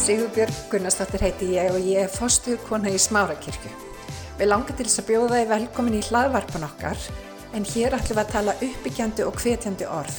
Sigurbjörg 0.00 0.54
Gunnarsdóttir 0.72 1.20
heiti 1.20 1.46
ég 1.58 1.74
og 1.74 1.84
ég 1.84 2.06
er 2.06 2.08
fostuð 2.08 2.56
kona 2.64 2.88
í 2.88 2.96
Smárakirkju. 2.96 3.68
Við 4.38 4.48
langar 4.48 4.72
til 4.78 4.86
þess 4.86 5.02
að 5.02 5.10
bjóða 5.10 5.40
þið 5.42 5.50
velkomin 5.50 5.98
í 5.98 6.00
hlaðvarpan 6.06 6.64
okkar 6.64 7.02
en 7.52 7.66
hér 7.68 7.96
ætlum 7.98 8.16
við 8.16 8.22
að 8.22 8.32
tala 8.32 8.54
uppbyggjandi 8.64 9.26
og 9.28 9.36
hvetjandi 9.42 9.90
orð. 9.92 10.16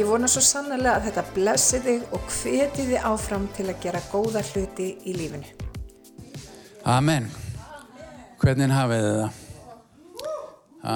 Ég 0.00 0.10
vona 0.10 0.26
svo 0.26 0.42
sannlega 0.42 0.96
að 0.96 1.06
þetta 1.06 1.24
blessi 1.38 1.80
þig 1.86 2.10
og 2.18 2.26
hveti 2.34 2.88
þig 2.90 3.06
áfram 3.12 3.46
til 3.54 3.68
að 3.70 3.80
gera 3.86 4.02
góða 4.10 4.42
hluti 4.50 4.90
í 5.06 5.16
lífinu. 5.20 5.54
Amen. 6.82 7.30
Hvernig 8.42 8.74
hafið 8.74 9.06
þið 9.06 9.22
það? 9.22 9.40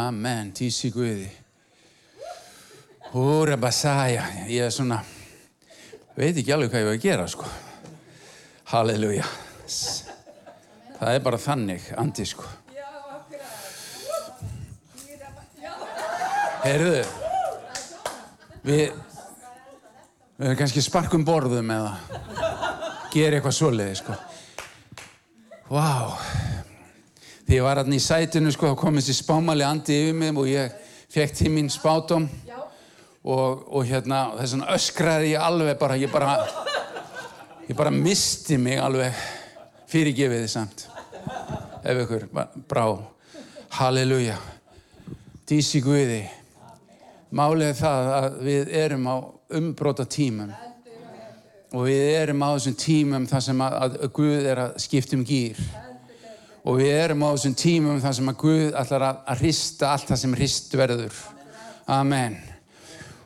Amen. 0.03 0.53
Tísi 0.59 0.91
Guði. 0.99 1.31
Húra 3.15 3.55
basæja. 3.55 4.27
Ég 4.51 4.67
er 4.67 4.75
svona, 4.75 5.05
veit 6.19 6.35
ekki 6.35 6.51
alveg 6.59 6.75
hvað 6.75 6.89
ég 6.89 6.91
var 6.91 7.03
að 7.05 7.05
gera, 7.11 7.33
sko. 7.39 7.57
Halleluja. 8.71 9.25
Það 11.01 11.17
er 11.17 11.23
bara 11.25 11.39
þannig, 11.43 11.87
andi, 11.99 12.23
sko. 12.29 12.45
Heyrðu, 16.61 17.01
við, 18.69 18.93
við 20.39 20.55
kannski 20.61 20.85
sparkum 20.87 21.27
borðum 21.27 21.73
eða 21.75 21.97
gera 23.11 23.41
eitthvað 23.41 23.59
svoleiði, 23.59 23.99
sko. 24.05 24.21
Vá, 25.73 26.15
því 27.49 27.59
ég 27.59 27.67
var 27.67 27.83
alltaf 27.83 27.99
í 27.99 28.03
sætinu, 28.07 28.55
sko, 28.55 28.71
þá 28.71 28.83
kom 28.85 29.03
þessi 29.03 29.19
spámali 29.19 29.67
andi 29.67 29.99
yfir 30.05 30.19
mig 30.23 30.39
og 30.39 30.47
ég 30.53 30.79
fekk 31.11 31.43
mín 31.51 31.75
spátum 31.75 32.31
og, 33.27 33.67
og 33.67 33.83
hérna, 33.83 34.29
þess 34.39 34.55
vegna 34.55 34.75
öskraði 34.79 35.35
ég 35.35 35.43
alveg 35.51 35.79
bara, 35.81 35.99
ég 35.99 36.13
bara, 36.15 36.37
ég 37.71 37.77
bara 37.77 37.91
misti 37.95 38.57
mig 38.59 38.81
alveg 38.83 39.15
fyrirgefið 39.91 40.41
þið 40.43 40.49
samt, 40.51 40.81
ef 41.87 42.01
ykkur 42.03 42.25
brá, 42.67 42.83
halleluja, 43.77 44.35
dísi 45.47 45.79
Guði, 45.85 46.25
málið 47.31 47.77
það 47.79 48.09
að 48.17 48.41
við 48.49 48.73
erum 48.81 49.07
á 49.07 49.17
umbróta 49.61 50.03
tímum 50.11 50.51
og 51.71 51.85
við 51.87 52.03
erum 52.17 52.43
á 52.43 52.51
þessum 52.57 52.75
tímum 52.83 53.29
þar 53.31 53.47
sem 53.47 53.63
að, 53.63 53.79
að 53.87 54.09
Guð 54.19 54.51
er 54.51 54.63
að 54.65 54.75
skipta 54.83 55.15
um 55.15 55.23
gýr 55.29 55.63
og 56.65 56.81
við 56.81 56.91
erum 56.97 57.23
á 57.23 57.31
þessum 57.37 57.57
tímum 57.63 58.03
þar 58.03 58.19
sem 58.19 58.33
að 58.35 58.41
Guð 58.43 58.67
ætlar 58.83 59.07
að, 59.13 59.23
að 59.31 59.45
hrista 59.45 59.93
allt 59.93 60.11
það 60.11 60.23
sem 60.25 60.37
hrist 60.41 60.75
verður. 60.75 61.23
Amen. 61.87 62.35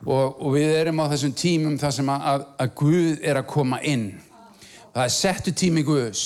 Og, 0.04 0.36
og 0.36 0.52
við 0.58 0.76
erum 0.82 1.00
á 1.00 1.08
þessum 1.14 1.32
tímum 1.32 1.80
þar 1.80 1.96
sem 1.96 2.12
að, 2.12 2.46
að 2.60 2.76
Guð 2.84 3.24
er 3.24 3.40
að 3.40 3.50
koma 3.56 3.80
inn 3.80 4.06
það 4.94 5.04
er 5.04 5.14
settu 5.14 5.54
tími 5.54 5.84
Guðs. 5.86 6.24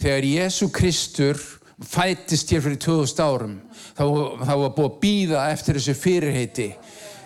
Þegar 0.00 0.28
Jésu 0.30 0.70
Kristur 0.72 1.40
fættist 1.80 2.52
hér 2.52 2.62
fyrir 2.64 2.80
2000 2.80 3.24
árum 3.24 3.56
þá, 3.96 4.04
þá 4.44 4.54
var 4.62 4.74
búið 4.76 4.86
að 4.86 4.98
býða 5.02 5.46
eftir 5.52 5.78
þessu 5.78 5.96
fyrirheiti 5.96 6.68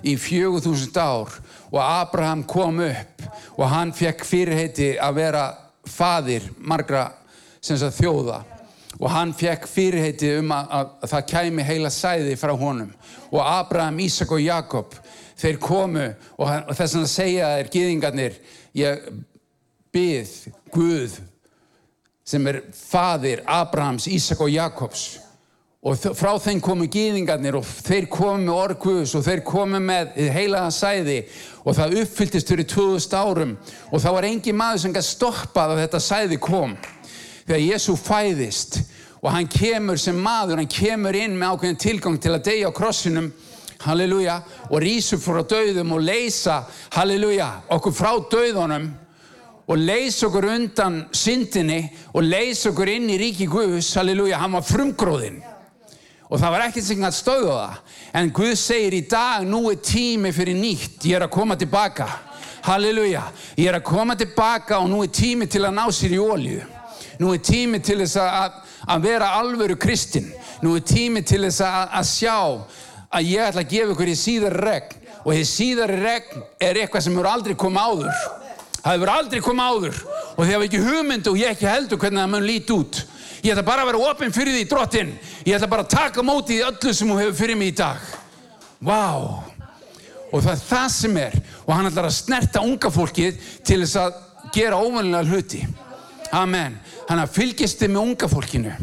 í 0.05 0.15
4000 0.21 1.01
ár 1.01 1.35
og 1.73 1.81
Abraham 1.83 2.45
kom 2.47 2.81
upp 2.85 3.25
og 3.57 3.69
hann 3.71 3.93
fekk 3.97 4.25
fyrirheiti 4.27 4.95
að 5.01 5.21
vera 5.21 5.45
fadir 5.85 6.47
margra 6.59 7.09
sagt, 7.61 7.97
þjóða. 7.99 8.43
Og 9.01 9.11
hann 9.11 9.33
fekk 9.35 9.67
fyrirheiti 9.67 10.37
um 10.39 10.53
að, 10.55 10.69
að, 10.71 10.91
að 11.03 11.13
það 11.13 11.29
kæmi 11.33 11.65
heila 11.67 11.91
sæði 11.91 12.37
frá 12.39 12.53
honum. 12.55 12.93
Og 13.35 13.41
Abraham, 13.43 13.99
Ísak 14.05 14.31
og 14.37 14.43
Jakob 14.45 14.95
þeir 15.41 15.59
komu 15.59 16.05
og, 16.39 16.45
hann, 16.47 16.67
og 16.69 16.77
þess 16.79 16.99
að 17.01 17.09
segja 17.11 17.55
þeir 17.57 17.73
gýðingarnir 17.75 18.37
ég 18.79 19.09
byð 19.95 20.35
Guð 20.75 21.21
sem 22.25 22.47
er 22.49 22.63
fadir 22.73 23.43
Abrahams, 23.47 24.09
Ísak 24.09 24.41
og 24.41 24.51
Jakobs. 24.51 25.21
Og 25.85 26.01
frá 26.17 26.31
þeim 26.41 26.63
komu 26.65 26.87
gýðingarnir 26.89 27.59
og 27.59 27.67
þeir 27.85 28.07
komu 28.09 28.47
með 28.47 28.55
orguðs 28.57 29.13
og 29.19 29.27
þeir 29.27 29.43
komu 29.45 29.81
með 29.85 30.15
heilaða 30.33 30.71
sæði. 30.73 31.19
Og 31.61 31.77
það 31.77 31.99
uppfylltist 32.01 32.49
fyrir 32.49 32.69
2000 32.73 33.19
árum. 33.21 33.53
Og 33.93 34.01
það 34.01 34.17
var 34.17 34.29
engi 34.31 34.55
maður 34.57 34.81
sem 34.87 34.95
gæti 34.97 35.11
stoppað 35.11 35.75
að 35.75 35.83
þetta 35.85 36.03
sæði 36.07 36.41
kom. 36.41 36.73
Þegar 37.45 37.67
Jésu 37.67 37.99
fæðist 38.01 38.81
og 39.21 39.31
hann 39.33 39.49
kemur 39.49 40.01
sem 40.01 40.17
maður, 40.17 40.63
hann 40.63 40.73
kemur 40.73 41.17
inn 41.17 41.37
með 41.37 41.53
ákveðin 41.53 41.83
tilgang 41.85 42.17
til 42.21 42.33
að 42.33 42.47
deyja 42.49 42.73
á 42.73 42.77
krossinum 42.77 43.29
halleluja, 43.85 44.39
og 44.71 44.81
rýsa 44.81 45.19
frá 45.21 45.43
döðum 45.45 45.95
og 45.97 46.05
leysa, 46.05 46.63
halleluja 46.95 47.51
okkur 47.75 47.93
frá 47.93 48.13
döðunum 48.33 48.89
og 49.65 49.81
leysa 49.81 50.27
okkur 50.29 50.49
undan 50.53 51.01
syndinni 51.15 51.81
og 52.13 52.27
leysa 52.27 52.71
okkur 52.73 52.91
inn 52.93 53.09
í 53.15 53.19
ríki 53.21 53.49
Guðs 53.49 53.95
halleluja, 53.99 54.43
hann 54.43 54.57
var 54.57 54.67
frumgróðinn. 54.69 55.41
Og 56.29 56.41
það 56.41 56.55
var 56.55 56.67
ekkert 56.67 56.87
sem 56.87 57.05
að 57.05 57.17
stöða 57.17 57.57
það. 57.57 57.81
En 58.19 58.31
Guð 58.35 58.55
segir 58.59 58.97
í 58.97 59.03
dag 59.09 59.45
nú 59.47 59.67
er 59.71 59.81
tími 59.85 60.33
fyrir 60.35 60.57
nýtt. 60.59 61.05
Ég 61.05 61.19
er 61.19 61.27
að 61.27 61.35
koma 61.37 61.57
tilbaka. 61.61 62.09
Halleluja, 62.65 63.27
ég 63.61 63.69
er 63.69 63.79
að 63.79 63.87
koma 63.87 64.17
tilbaka 64.17 64.81
og 64.81 64.89
nú 64.91 65.03
er 65.05 65.13
tími 65.13 65.47
til 65.53 65.67
að 65.67 65.77
ná 65.77 65.85
sér 65.93 66.17
í 66.17 66.23
ólju 66.23 66.63
nú 67.19 67.35
er 67.35 67.43
tími 67.45 67.81
til 67.85 68.01
þess 68.03 68.19
að, 68.21 68.57
að 68.91 69.05
vera 69.09 69.35
alvöru 69.39 69.77
kristinn. 69.81 70.31
Nú 70.63 70.75
er 70.79 70.87
tími 70.87 71.23
til 71.27 71.45
þess 71.47 71.63
að, 71.67 71.83
að 72.01 72.09
sjá 72.11 72.37
að 73.15 73.29
ég 73.31 73.49
ætla 73.49 73.65
að 73.65 73.75
gefa 73.75 73.95
ykkur 73.95 74.11
í 74.11 74.17
síðar 74.19 74.57
regn. 74.65 75.03
Og 75.25 75.31
því 75.33 75.45
síðar 75.49 75.93
regn 76.03 76.43
er 76.61 76.81
eitthvað 76.81 77.07
sem 77.07 77.19
eru 77.19 77.31
aldrei 77.31 77.55
komið 77.59 77.87
áður 77.89 78.25
það 78.85 78.93
hefur 78.93 79.13
aldrei 79.15 79.41
komið 79.41 79.73
áður 79.73 79.99
og 80.37 80.41
þið 80.45 80.55
hafa 80.55 80.69
ekki 80.69 80.85
hugmyndu 80.85 81.33
og 81.33 81.41
ég 81.41 81.55
ekki 81.55 81.71
heldur 81.71 82.01
hvernig 82.01 82.23
það 82.23 82.33
mun 82.35 82.49
líti 82.49 82.77
út 82.77 83.03
Ég 83.45 83.53
ætla 83.53 83.65
bara 83.67 83.83
að 83.85 83.91
vera 83.91 84.05
ofinn 84.09 84.33
fyrir 84.33 84.55
því 84.57 84.67
drottin. 84.71 85.11
Ég 85.45 85.59
ætla 85.59 85.69
bara 85.69 85.85
að 85.85 85.93
taka 85.93 86.23
móti 86.25 86.57
í 86.57 86.63
öllu 86.65 86.93
sem 86.97 87.11
hún 87.11 87.21
hefur 87.21 87.35
fyrir 87.37 87.59
mig 87.61 87.75
í 87.75 87.77
dag. 87.77 87.99
Wow. 88.81 89.27
Og 90.33 90.41
það 90.41 90.53
er 90.55 90.63
það 90.63 90.87
sem 90.95 91.19
er. 91.21 91.35
Og 91.67 91.75
hann 91.75 91.91
ætlar 91.91 92.09
að 92.09 92.17
snerta 92.17 92.63
unga 92.65 92.91
fólkið 92.95 93.43
til 93.69 93.83
þess 93.83 93.99
að 94.01 94.17
gera 94.55 94.79
óvanlega 94.81 95.29
hluti. 95.29 95.61
Amen. 96.33 96.79
Hann 97.11 97.21
að 97.21 97.35
fylgjast 97.37 97.83
þið 97.83 97.93
með 97.93 98.09
unga 98.09 98.31
fólkinu. 98.33 98.79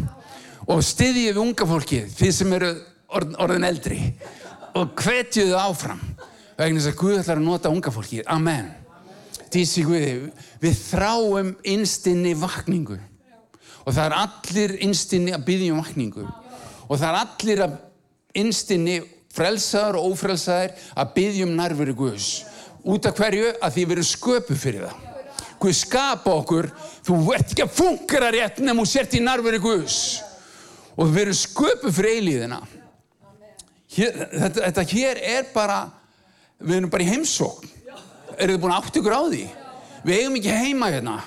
Og 0.70 0.84
styðjið 0.86 1.32
við 1.32 1.42
unga 1.42 1.68
fólkið, 1.72 2.14
þið 2.20 2.36
sem 2.38 2.54
eru 2.60 2.70
orð, 3.18 3.34
orðin 3.42 3.66
eldri. 3.66 4.00
Og 4.78 4.94
hvetjuðu 5.02 5.58
áfram. 5.58 6.06
Vegna 6.54 6.78
þess 6.78 6.94
að 6.94 7.02
Guð 7.02 7.18
ætlar 7.24 7.42
að 7.42 7.50
nota 7.50 7.74
unga 7.74 7.98
fólkið. 7.98 8.28
Amen. 8.30 8.70
Dísi 9.52 9.84
Guði, 9.84 10.32
við 10.62 10.78
þráum 10.80 11.56
innstinni 11.68 12.34
vakningu. 12.40 12.98
Og 13.82 13.96
það 13.96 14.04
er 14.06 14.16
allir 14.16 14.76
innstinni 14.86 15.34
að 15.36 15.46
byggja 15.48 15.74
um 15.74 15.82
vakningu. 15.82 16.26
Og 16.88 17.00
það 17.00 17.08
er 17.10 17.20
allir 17.20 17.64
að 17.66 17.78
innstinni 18.42 18.98
frelsaður 19.32 20.00
og 20.00 20.14
ófrelsaður 20.14 20.76
að 20.96 21.14
byggja 21.18 21.48
um 21.48 21.56
nærveru 21.58 21.96
Guðs. 21.98 22.30
Út 22.82 23.08
af 23.10 23.18
hverju? 23.18 23.54
Að 23.60 23.76
því 23.76 23.86
við 23.86 23.96
erum 23.98 24.10
sköpu 24.12 24.58
fyrir 24.58 24.86
það. 24.88 25.08
Guð 25.62 25.78
skapa 25.78 26.36
okkur. 26.40 26.70
Þú 27.06 27.18
veit 27.28 27.44
ekki 27.46 27.66
að 27.66 27.76
funkara 27.78 28.32
rétt 28.34 28.62
nefnum 28.62 28.84
og 28.86 28.90
sért 28.90 29.18
í 29.18 29.24
nærveru 29.24 29.62
Guðs. 29.62 29.98
Og 30.96 31.12
við 31.12 31.26
erum 31.26 31.40
sköpu 31.42 31.92
fyrir 31.94 32.22
eilíðina. 32.22 32.62
Hér, 33.92 34.24
þetta, 34.32 34.70
þetta 34.70 34.88
hér 34.94 35.22
er 35.34 35.52
bara 35.52 35.82
við 36.62 36.78
erum 36.78 36.92
bara 36.94 37.04
í 37.04 37.10
heimsókn 37.12 37.81
eru 38.42 38.56
þið 38.56 38.64
búin 38.64 38.76
átt 38.76 38.98
ykkur 38.98 39.16
á 39.16 39.22
því 39.28 39.44
við 40.02 40.18
eigum 40.18 40.40
ekki 40.40 40.58
heima 40.58 40.90
hérna 40.92 41.20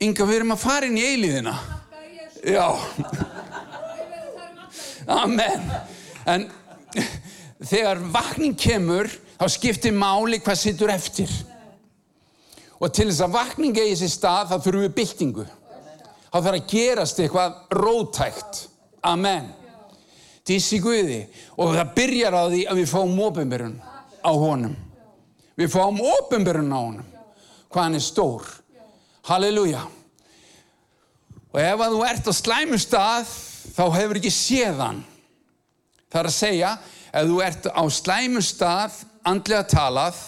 Inga, 0.00 0.24
við 0.24 0.38
erum 0.38 0.54
að 0.54 0.62
fara 0.62 0.88
inn 0.88 0.96
í 0.96 1.02
eiliðina. 1.04 1.52
Já. 2.40 2.64
Amen. 5.20 5.66
En 6.24 6.46
þegar 7.60 8.00
vakning 8.14 8.56
kemur, 8.56 9.10
þá 9.36 9.44
skiptir 9.52 9.92
máli 9.92 10.40
hvað 10.40 10.60
sittur 10.62 10.92
eftir. 10.94 11.34
Og 12.80 12.88
til 12.96 13.10
þess 13.10 13.26
að 13.26 13.36
vakning 13.36 13.76
eigi 13.76 13.98
sér 14.00 14.12
stað, 14.14 14.54
þá 14.54 14.56
þurfum 14.56 14.86
við 14.86 14.96
byltingu. 14.96 15.46
Þá 16.30 16.38
þarf 16.38 16.54
að 16.54 16.68
gerast 16.72 17.20
eitthvað 17.20 17.60
rótækt. 17.82 18.64
Amen. 19.04 19.52
Dísi 20.48 20.80
Guði. 20.80 21.26
Og 21.60 21.76
það 21.76 21.96
byrjar 21.98 22.40
á 22.40 22.42
því 22.48 22.64
að 22.72 22.80
við 22.80 22.94
fáum 22.94 23.20
ofinberun 23.28 23.76
á 24.24 24.32
honum. 24.32 24.80
Við 25.60 25.74
fáum 25.74 25.98
ofinberun 26.00 26.72
á 26.72 26.80
honum. 26.80 27.08
Hvað 27.68 27.84
hann 27.84 27.98
er 27.98 28.04
stór. 28.04 28.46
Halleluja. 29.28 29.82
Og 31.50 31.58
ef 31.60 31.82
að 31.84 31.96
þú 31.96 32.02
ert 32.06 32.30
á 32.30 32.32
slæmu 32.32 32.78
stað, 32.80 33.32
þá 33.76 33.82
hefur 33.98 34.20
ekki 34.20 34.32
séðan. 34.32 35.02
Það 36.10 36.20
er 36.20 36.28
að 36.30 36.36
segja, 36.36 36.70
ef 37.10 37.26
þú 37.28 37.40
ert 37.44 37.68
á 37.68 37.82
slæmu 37.92 38.42
stað, 38.46 39.00
andlega 39.26 39.66
talað, 39.68 40.20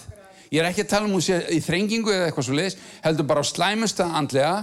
ég 0.52 0.60
er 0.60 0.68
ekki 0.68 0.84
að 0.84 0.90
tala 0.90 1.08
um 1.08 1.14
hún 1.16 1.24
sé 1.24 1.38
í 1.54 1.60
þrengingu 1.64 2.12
eða 2.12 2.26
eitthvað 2.28 2.48
svo 2.48 2.58
leiðis, 2.58 2.76
heldur 3.06 3.28
bara 3.30 3.42
á 3.42 3.46
slæmu 3.48 3.88
stað 3.88 4.18
andlega 4.18 4.56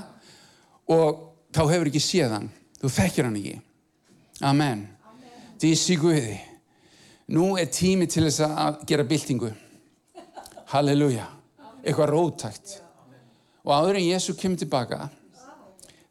og 0.91 1.23
þá 1.55 1.63
hefur 1.63 1.89
ekki 1.89 2.03
séðan. 2.03 2.51
Þú 2.79 2.93
þekkir 2.99 3.27
hann 3.27 3.39
ekki. 3.39 3.55
Amen. 4.45 4.85
Því 5.59 5.73
sí 5.79 5.97
Guði. 5.99 6.37
Nú 7.33 7.55
er 7.59 7.71
tími 7.73 8.07
til 8.09 8.27
þess 8.27 8.45
að 8.45 8.85
gera 8.89 9.07
byltingu. 9.07 9.51
Halleluja. 10.69 11.25
Eitthvað 11.81 12.11
rótækt 12.11 12.75
og 13.63 13.71
áður 13.73 13.97
en 13.99 14.05
Jésu 14.05 14.33
kemur 14.37 14.59
tilbaka 14.59 15.07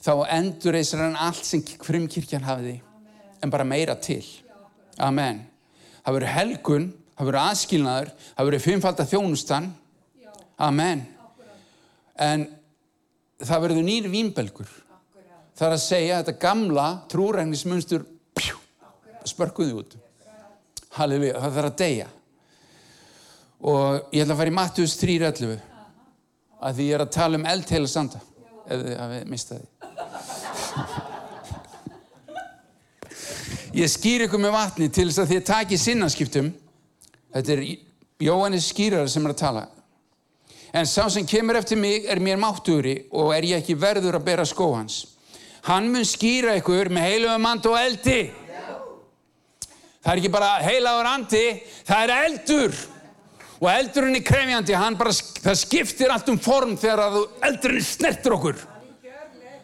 þá 0.05 0.13
endur 0.35 0.75
reysir 0.77 1.01
hann 1.03 1.17
allt 1.19 1.45
sem 1.47 1.63
frumkirkjan 1.63 2.47
hafiði 2.47 2.79
en 3.43 3.53
bara 3.53 3.67
meira 3.69 3.95
til. 4.03 4.25
Amen. 4.99 5.45
Það 6.03 6.17
verður 6.17 6.35
helgun, 6.35 6.89
það 7.15 7.31
verður 7.31 7.41
aðskilnaður 7.45 8.13
það 8.25 8.49
verður 8.49 8.65
fimmfaldar 8.67 9.11
þjónustan. 9.13 9.71
Amen. 10.59 11.07
En 12.19 12.49
það 13.39 13.65
verður 13.67 13.87
nýr 13.87 14.11
vínbelgur. 14.11 14.71
Það 15.59 15.67
er 15.69 15.77
að 15.77 15.85
segja 15.87 16.19
að 16.19 16.25
þetta 16.25 16.47
gamla 16.47 16.89
trúræknismunstur 17.13 18.07
spörkuði 19.29 19.75
út. 19.79 19.99
Halleluja, 20.99 21.39
það 21.39 21.59
þarf 21.59 21.71
að 21.71 21.83
deyja 21.83 22.09
og 23.59 24.15
ég 24.15 24.23
ætla 24.23 24.35
að 24.35 24.41
fara 24.41 24.53
í 24.53 24.59
Mattius 24.59 24.95
3.11 25.01 25.59
að 26.59 26.79
því 26.79 26.85
ég 26.89 26.95
er 26.95 27.05
að 27.05 27.15
tala 27.15 27.39
um 27.39 27.47
eldheila 27.49 27.91
sanda 27.91 28.21
ef 28.69 28.83
þið 28.85 28.95
hafið 29.03 29.29
mistað 29.33 29.59
því. 29.59 29.69
Ég 33.79 33.91
skýr 33.93 34.25
ykkur 34.27 34.41
með 34.43 34.55
vatni 34.55 34.89
til 34.91 35.09
þess 35.11 35.23
að 35.23 35.33
þið 35.33 35.43
takið 35.51 35.83
sinnaskiptum 35.83 36.49
þetta 37.35 37.53
er 37.55 37.63
Jóhannes 38.19 38.71
skýrar 38.73 39.11
sem 39.11 39.27
er 39.27 39.35
að 39.35 39.43
tala. 39.43 39.65
En 40.75 40.87
sá 40.89 41.07
sem 41.11 41.27
kemur 41.27 41.57
eftir 41.59 41.79
mig 41.81 42.09
er 42.11 42.21
mér 42.21 42.41
máttugri 42.41 42.97
og 43.15 43.31
er 43.37 43.47
ég 43.47 43.63
ekki 43.63 43.79
verður 43.79 44.19
að 44.19 44.27
bera 44.27 44.45
skó 44.49 44.73
hans. 44.75 45.07
Hann 45.69 45.91
mun 45.93 46.07
skýra 46.07 46.57
ykkur 46.59 46.91
með 46.93 47.07
heilugum 47.07 47.47
and 47.47 47.67
og 47.67 47.79
eldi. 47.79 48.21
Það 50.03 50.13
er 50.13 50.21
ekki 50.21 50.33
bara 50.33 50.51
heilagur 50.65 51.11
andi 51.11 51.45
það 51.85 52.03
er 52.05 52.13
eldur 52.25 52.77
og 53.59 53.69
eldurinn 53.73 54.17
er 54.19 54.27
krefjandi 54.27 54.77
bara, 54.99 55.13
það 55.13 55.57
skiptir 55.59 56.13
allt 56.15 56.29
um 56.31 56.39
form 56.39 56.77
þegar 56.79 57.17
eldurinn 57.49 57.85
snertur 57.85 58.37
okkur. 58.37 58.61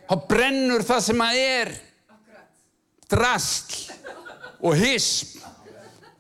Þá 0.05 0.14
brennur 0.29 0.85
það 0.85 1.05
sem 1.06 1.23
að 1.25 1.38
er 1.41 1.70
drastl 3.11 3.94
og 4.64 4.76
hism 4.81 5.41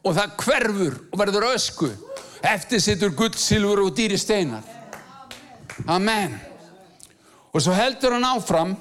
og 0.04 0.14
það 0.16 0.38
hverfur 0.44 0.96
og 1.10 1.20
verður 1.20 1.50
ösku. 1.50 1.90
Eftir 2.44 2.80
sittur 2.84 3.14
gull, 3.16 3.32
silfur 3.40 3.86
og 3.86 3.94
dýri 3.96 4.18
steinar. 4.20 4.64
Amen. 5.88 6.36
Og 7.54 7.62
svo 7.64 7.74
heldur 7.74 8.14
hann 8.14 8.26
áfram. 8.28 8.74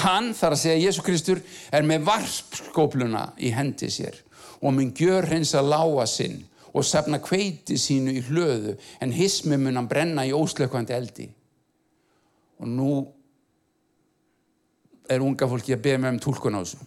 Hann, 0.00 0.30
þar 0.38 0.54
að 0.54 0.60
segja 0.60 0.82
Jésu 0.86 1.02
Kristur 1.02 1.40
er 1.74 1.82
með 1.82 2.04
varpskópluna 2.06 3.32
í 3.42 3.50
hendi 3.50 3.88
sér 3.90 4.20
og 4.60 4.76
mun 4.76 4.92
gjör 4.94 5.26
hreins 5.26 5.50
að 5.58 5.72
lága 5.72 6.04
sinn 6.06 6.36
og 6.70 6.84
safna 6.86 7.18
kveiti 7.22 7.78
sínu 7.80 8.12
í 8.14 8.22
hlöðu 8.28 8.76
en 9.02 9.14
hismi 9.14 9.58
mun 9.58 9.78
hann 9.80 9.88
brenna 9.90 10.26
í 10.26 10.34
óslökkvandi 10.36 10.94
eldi. 10.94 11.26
Og 12.60 12.68
nú 12.68 12.90
er 15.10 15.24
unga 15.24 15.48
fólki 15.50 15.74
að 15.74 15.82
beða 15.86 16.02
mig 16.04 16.14
um 16.14 16.22
tólkun 16.22 16.58
á 16.58 16.60
þessu. 16.62 16.78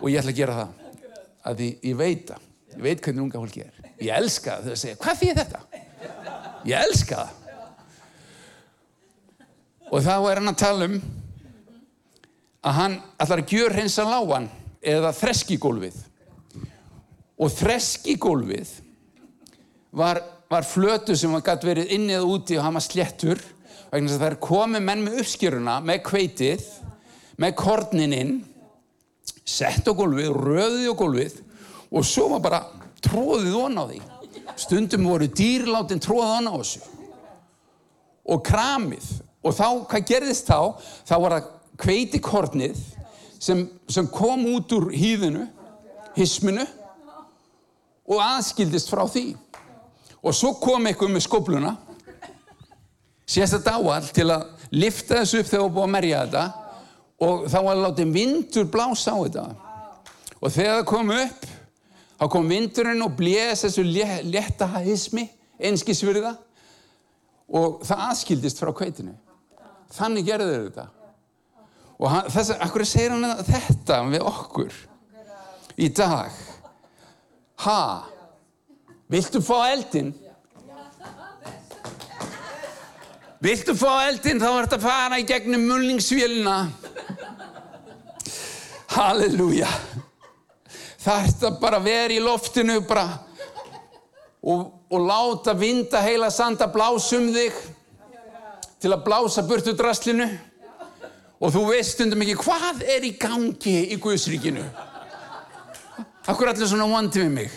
Og 0.00 0.08
ég 0.10 0.22
ætla 0.22 0.32
að 0.32 0.40
gera 0.40 0.58
það 0.60 0.70
að 1.42 1.60
því 1.60 1.68
ég 1.90 1.98
veit 1.98 2.32
að 2.32 2.48
ég 2.72 2.82
veit 2.86 3.04
hvernig 3.04 3.24
unga 3.26 3.42
fólki 3.42 3.64
er. 3.66 3.90
Ég 4.00 4.16
elska 4.16 4.56
það 4.56 4.62
þegar 4.62 4.72
það 4.72 4.82
segja 4.82 5.00
hvað 5.02 5.24
er 5.28 5.40
þetta? 5.42 5.60
Ég 6.70 6.86
elska 6.86 7.20
það. 7.20 7.38
Og 9.92 10.00
þá 10.06 10.14
er 10.16 10.40
hann 10.40 10.52
að 10.54 10.62
tala 10.62 10.88
um 10.88 10.96
að 12.62 12.76
hann 12.78 12.96
ætlar 13.20 13.42
að 13.42 13.52
gjör 13.52 13.74
hreins 13.76 13.98
að 14.00 14.12
lágan 14.14 14.48
eða 14.94 15.12
þreskigólfið 15.18 15.98
og 17.42 17.50
þreskigólfið 17.50 18.70
var, 19.98 20.20
var 20.50 20.66
flötu 20.66 21.16
sem 21.18 21.32
var 21.34 21.42
gætt 21.46 21.66
verið 21.66 21.92
inni 21.96 22.14
eða 22.14 22.28
úti 22.30 22.58
og 22.58 22.66
hann 22.66 22.78
var 22.78 22.84
sléttur 22.86 23.42
vegna 23.92 24.08
þess 24.08 24.16
að 24.16 24.22
það 24.22 24.30
er 24.30 24.38
komið 24.46 24.84
menn 24.86 25.04
með 25.04 25.18
uppskjöruna 25.22 25.76
með 25.84 25.98
kveitið, 26.06 26.62
með 27.42 27.56
kornininn 27.60 28.32
sett 29.42 29.88
á 29.88 29.92
gólfið, 29.92 30.30
röðið 30.32 30.88
á 30.88 30.94
gólfið 30.96 31.40
og 31.92 32.06
svo 32.08 32.28
var 32.32 32.44
bara 32.44 32.62
tróðið 33.04 33.56
von 33.56 33.80
á 33.82 33.84
því. 33.90 34.00
Stundum 34.62 35.08
voru 35.10 35.28
dýrláttinn 35.28 36.02
tróðið 36.02 36.32
von 36.36 36.48
á 36.48 36.54
þessu. 36.54 36.82
Og 38.32 38.42
kramið. 38.46 39.08
Og 39.42 39.56
þá, 39.56 39.66
hvað 39.90 40.06
gerðist 40.06 40.46
þá? 40.46 40.78
þá 41.08 41.14
var 41.18 41.34
það 41.34 41.48
kveitikornið 41.82 42.82
sem, 43.42 43.64
sem 43.90 44.06
kom 44.14 44.46
út 44.54 44.72
úr 44.76 44.92
hýðinu 44.94 45.48
hisminu 46.14 46.64
og 48.12 48.22
aðskildist 48.24 48.92
frá 48.92 49.02
því. 49.08 49.24
Og 50.22 50.36
svo 50.36 50.52
kom 50.62 50.86
eitthvað 50.86 51.14
með 51.16 51.26
skobluna 51.26 51.72
sést 53.26 53.56
þetta 53.56 53.78
áall 53.78 54.10
til 54.14 54.28
að 54.30 54.68
lifta 54.74 55.22
þessu 55.22 55.40
upp 55.40 55.50
þegar 55.50 55.64
það 55.64 55.74
búið 55.76 55.86
að 55.86 55.94
merja 55.96 56.22
þetta. 56.26 56.44
Og 57.22 57.44
þá 57.50 57.58
var 57.66 57.82
látið 57.82 58.14
vindur 58.14 58.70
blása 58.70 59.14
á 59.14 59.18
þetta. 59.22 59.44
Og 60.42 60.54
þegar 60.54 60.78
það 60.78 60.88
kom 60.92 61.12
upp 61.16 61.50
þá 62.22 62.28
kom 62.30 62.50
vindurinn 62.50 63.02
og 63.02 63.14
blés 63.18 63.64
þessu 63.64 63.82
létta 63.82 64.68
hismi 64.84 65.26
einskisfyrða 65.62 66.36
og 67.52 67.82
það 67.86 68.02
aðskildist 68.08 68.62
frá 68.62 68.70
kveitinu 68.76 69.14
þannig 69.92 70.28
gerður 70.28 70.68
þetta. 70.68 70.86
Og 71.98 72.08
hann, 72.10 72.30
þess 72.32 72.54
að, 72.54 72.62
akkur 72.66 72.86
segir 72.88 73.14
hann 73.14 73.42
þetta 73.46 73.98
við 74.08 74.24
okkur 74.30 74.78
í 75.82 75.90
dag 75.94 76.38
Ha? 77.62 78.04
Viltu 79.12 79.42
fá 79.44 79.68
eldin? 79.70 80.12
Viltu 83.42 83.74
fá 83.78 84.06
eldin 84.08 84.40
þá 84.42 84.48
ert 84.50 84.76
að 84.76 84.84
fara 84.86 85.18
í 85.18 85.26
gegnum 85.26 85.66
mulningsvélina. 85.66 86.56
Halleluja. 88.92 89.70
Það 91.02 91.26
ert 91.26 91.44
að 91.48 91.60
bara 91.62 91.82
vera 91.82 92.14
í 92.14 92.22
loftinu 92.22 92.80
bara 92.86 93.06
og, 94.42 94.66
og 94.90 95.06
láta 95.06 95.54
vinda 95.58 96.02
heila 96.02 96.30
sanda 96.30 96.68
blásum 96.70 97.30
þig 97.34 97.58
til 98.82 98.90
að 98.90 99.04
blása 99.06 99.42
burtu 99.46 99.74
drastlinu 99.78 100.28
og 101.42 101.50
þú 101.54 101.62
veist 101.70 102.02
undum 102.02 102.22
ekki 102.22 102.38
hvað 102.42 102.82
er 102.86 103.06
í 103.06 103.16
gangi 103.18 103.76
í 103.94 103.98
Guðsríkinu. 104.02 104.66
Akkur 106.22 106.52
allir 106.52 106.68
svona 106.70 106.86
vondi 106.86 107.18
við 107.18 107.32
mig? 107.34 107.54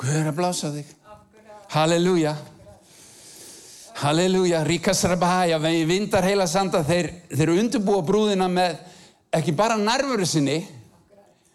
Guð 0.00 0.16
er 0.18 0.26
að 0.26 0.38
blása 0.40 0.72
þig. 0.74 0.88
Halleluja. 1.70 2.34
Halleluja. 4.00 4.64
Ríkasrabæja, 4.66 5.60
við 5.62 5.84
vindar 5.86 6.26
heila 6.26 6.48
sanda, 6.50 6.82
þeir, 6.86 7.12
þeir 7.30 7.52
undirbúa 7.54 8.02
brúðina 8.06 8.48
með 8.50 8.80
ekki 9.34 9.54
bara 9.54 9.78
nærvöru 9.78 10.26
sinni, 10.26 10.58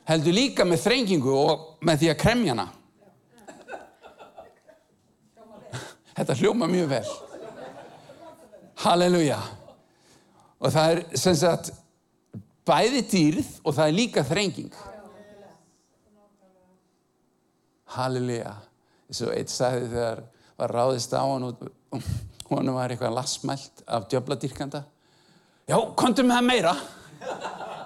heldur 0.07 0.35
líka 0.35 0.65
með 0.67 0.85
þrengingu 0.85 1.35
og 1.35 1.65
með 1.85 2.03
því 2.03 2.11
að 2.13 2.21
kremja 2.23 2.55
hana. 2.55 2.69
Þetta 6.15 6.37
hljóma 6.39 6.67
mjög 6.67 6.87
vel. 6.91 7.09
Halleluja. 8.85 9.41
Og 10.59 10.71
það 10.71 10.93
er 10.93 11.03
sem 11.19 11.35
sagt 11.39 11.73
bæði 12.67 13.03
dýrð 13.11 13.51
og 13.63 13.75
það 13.75 13.85
er 13.85 13.95
líka 13.99 14.23
þrenging. 14.27 14.71
Halleluja. 17.95 18.53
Svo 19.09 19.31
eitt 19.33 19.49
sagði 19.49 19.89
þegar 19.89 20.21
var 20.59 20.73
ráðist 20.75 21.15
á 21.17 21.23
hann 21.23 21.47
og 21.49 21.63
hann 22.51 22.71
var 22.75 22.93
eitthvað 22.93 23.15
lasmælt 23.17 23.83
af 23.87 24.07
djöbladýrkanda. 24.11 24.83
Já, 25.69 25.77
kontum 25.97 26.29
með 26.29 26.45
meira. 26.45 26.75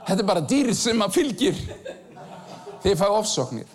Þetta 0.08 0.20
er 0.20 0.28
bara 0.28 0.44
dýr 0.48 0.74
sem 0.76 1.02
að 1.04 1.18
fylgir. 1.18 1.60
Þeir 2.84 3.00
fá 3.00 3.08
ofsóknir. 3.10 3.68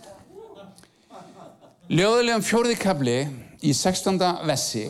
Ljóðulegum 1.88 2.44
fjórðikabli 2.44 3.18
í 3.64 3.72
16. 3.72 4.20
vessi 4.48 4.88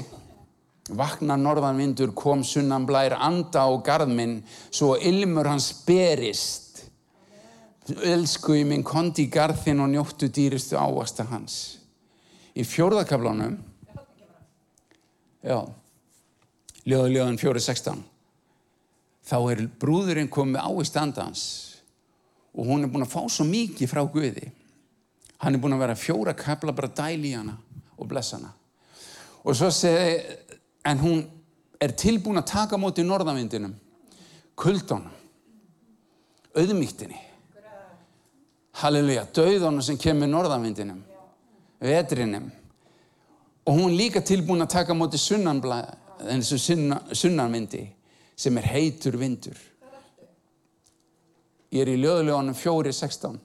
Vakna 0.88 1.37
norðanvindur 1.37 2.14
kom 2.16 2.40
sunnan 2.47 2.87
blær 2.88 3.12
anda 3.21 3.66
á 3.68 3.73
garðminn 3.85 4.38
svo 4.73 4.95
ilmur 4.97 5.50
hans 5.50 5.68
berist 5.85 6.68
Elsku 7.88 8.52
í 8.59 8.64
minn 8.68 8.85
kondi 8.85 9.25
í 9.25 9.33
garðin 9.33 9.80
og 9.80 9.88
njóttu 9.92 10.28
dýristu 10.33 10.76
ávasta 10.76 11.25
hans. 11.30 11.78
Í 12.52 12.64
fjórðakaflánum, 12.66 13.54
já, 15.47 15.59
ljóðaljóðan 16.85 17.38
4.16, 17.40 18.02
þá 19.28 19.37
er 19.52 19.62
brúðurinn 19.80 20.28
komið 20.33 20.61
á 20.61 20.68
í 20.68 20.87
standans 20.88 21.45
og 22.59 22.66
hún 22.66 22.85
er 22.85 22.92
búin 22.92 23.07
að 23.07 23.12
fá 23.12 23.23
svo 23.30 23.47
mikið 23.49 23.92
frá 23.92 24.02
Guði. 24.11 24.50
Hann 25.38 25.54
er 25.54 25.62
búin 25.62 25.76
að 25.76 25.85
vera 25.85 25.97
fjóra 25.97 26.35
kafla 26.37 26.75
bara 26.75 26.90
dæli 26.90 27.30
í 27.30 27.37
hana 27.38 27.54
og 27.97 28.09
blessa 28.11 28.37
hana. 28.37 28.50
Og 29.47 29.54
svo 29.57 29.71
segi, 29.73 30.18
en 30.85 31.00
hún 31.00 31.23
er 31.80 31.95
tilbúin 31.95 32.42
að 32.42 32.50
taka 32.50 32.80
móti 32.80 33.04
í 33.04 33.07
norðavindinum, 33.07 33.76
kuldónum, 34.59 35.14
auðmíktinni 36.59 37.27
halleluja, 38.82 39.26
dauðanum 39.35 39.82
sem 39.82 39.99
kemur 40.00 40.30
norðanvindinum, 40.30 41.00
vetrinum 41.82 42.50
og 43.68 43.75
hún 43.76 43.97
líka 43.99 44.23
tilbúin 44.25 44.64
að 44.64 44.73
taka 44.78 44.94
móti 44.97 45.18
sunna, 45.20 45.52
sunnanvindi 47.12 47.82
sem 48.38 48.56
er 48.58 48.70
heitur 48.73 49.18
vindur. 49.20 49.58
Ég 51.68 51.85
er 51.85 51.90
í 51.92 51.99
löðulegonum 52.00 52.56
4.16. 52.56 53.37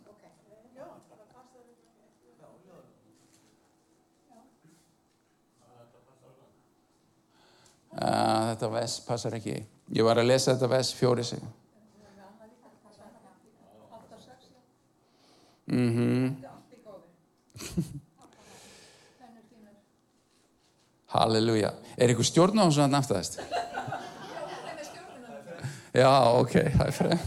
Uh, 7.94 8.54
þetta 8.54 8.70
vest 8.74 9.04
passar 9.06 9.36
ekki. 9.38 9.58
Ég 9.94 10.08
var 10.08 10.18
að 10.22 10.32
lesa 10.32 10.56
þetta 10.56 10.72
vest 10.72 10.96
4.16. 11.02 11.63
mm 15.66 15.90
-hmm. 15.98 16.36
Halleluja 21.14 21.74
Er 21.98 22.10
ykkur 22.10 22.26
stjórn 22.26 22.60
á 22.60 22.66
þessu 22.66 22.88
náttúrulega? 22.90 23.44
Já, 25.94 26.10
ok, 26.42 26.54
það 26.74 26.88
er 26.88 26.92
fremd 26.98 27.20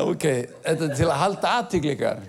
Ok, 0.00 0.24
þetta 0.62 0.86
er 0.86 0.92
til 0.94 1.08
að 1.10 1.18
halda 1.18 1.54
aðtíklingar 1.58 2.20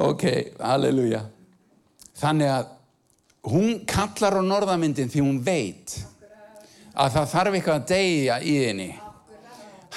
Ok, 0.00 0.24
halleluja 0.56 1.20
Þannig 2.20 2.48
að 2.54 2.70
hún 3.52 3.84
kallar 3.88 4.40
á 4.40 4.42
norðamyndin 4.44 5.12
því 5.12 5.20
hún 5.24 5.44
veit 5.44 6.00
að 6.94 7.14
það 7.16 7.30
þarf 7.34 7.56
eitthvað 7.58 7.78
að 7.78 7.88
deyja 7.90 8.38
í 8.42 8.54
henni. 8.64 8.88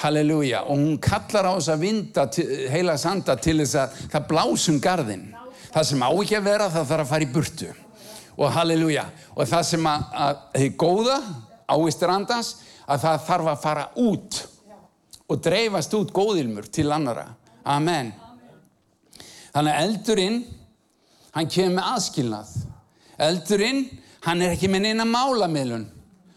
Halleluja. 0.00 0.64
Og 0.66 0.80
hún 0.80 0.98
kallar 1.02 1.48
á 1.48 1.52
þess 1.54 1.72
að 1.74 1.84
vinda 1.84 2.26
heila 2.72 2.96
sanda 2.98 3.36
til 3.38 3.56
þess 3.62 3.78
að 3.78 3.98
það 4.12 4.28
blásum 4.32 4.80
garðin 4.82 5.28
það 5.74 5.88
sem 5.90 6.04
á 6.06 6.10
ekki 6.10 6.38
að 6.38 6.48
vera 6.48 6.70
það 6.70 6.90
þarf 6.90 7.04
að 7.04 7.12
fara 7.12 7.26
í 7.26 7.32
burtu. 7.34 7.70
Og 8.34 8.50
halleluja. 8.50 9.04
Og 9.34 9.46
það 9.46 9.64
sem 9.70 9.86
að, 9.86 10.04
að 10.24 10.42
þið 10.58 10.76
góða 10.82 11.20
ávistur 11.70 12.12
andans 12.12 12.50
að 12.84 13.06
það 13.06 13.24
þarf 13.28 13.52
að 13.52 13.62
fara 13.62 13.86
út 14.02 14.42
og 15.24 15.40
dreifast 15.40 15.94
út 15.96 16.12
góðilmur 16.14 16.68
til 16.68 16.90
annara 16.92 17.30
amen. 17.64 18.12
Þannig 19.54 19.72
að 19.72 19.84
eldurinn, 19.86 20.38
hann 21.34 21.50
kemur 21.50 21.76
með 21.78 21.90
aðskilnað. 21.94 22.54
Eldurinn, 23.24 23.84
hann 24.26 24.42
er 24.42 24.54
ekki 24.56 24.70
með 24.70 24.88
neina 24.88 25.06
málamiðlun. 25.08 25.86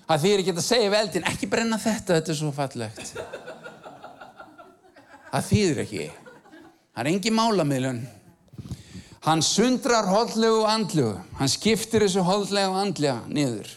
Það 0.08 0.24
þýr 0.24 0.42
ekki 0.42 0.54
að 0.54 0.64
segja 0.64 0.92
við 0.92 1.00
eldin, 1.02 1.26
ekki 1.28 1.50
brenna 1.52 1.80
þetta, 1.82 2.18
þetta 2.18 2.32
er 2.32 2.38
svo 2.40 2.52
fallegt. 2.56 3.10
Það 5.28 5.48
þýðir 5.50 5.82
ekki. 5.84 6.06
Það 6.96 7.02
er 7.04 7.10
engi 7.12 7.34
málamiðlun. 7.36 8.00
Hann 9.28 9.44
sundrar 9.44 10.08
holdlegu 10.08 10.62
og 10.62 10.70
andlegu. 10.72 11.12
Hann 11.40 11.52
skiptir 11.52 12.06
þessu 12.06 12.24
holdlega 12.24 12.72
og 12.72 12.80
andlega 12.86 13.18
niður. 13.28 13.74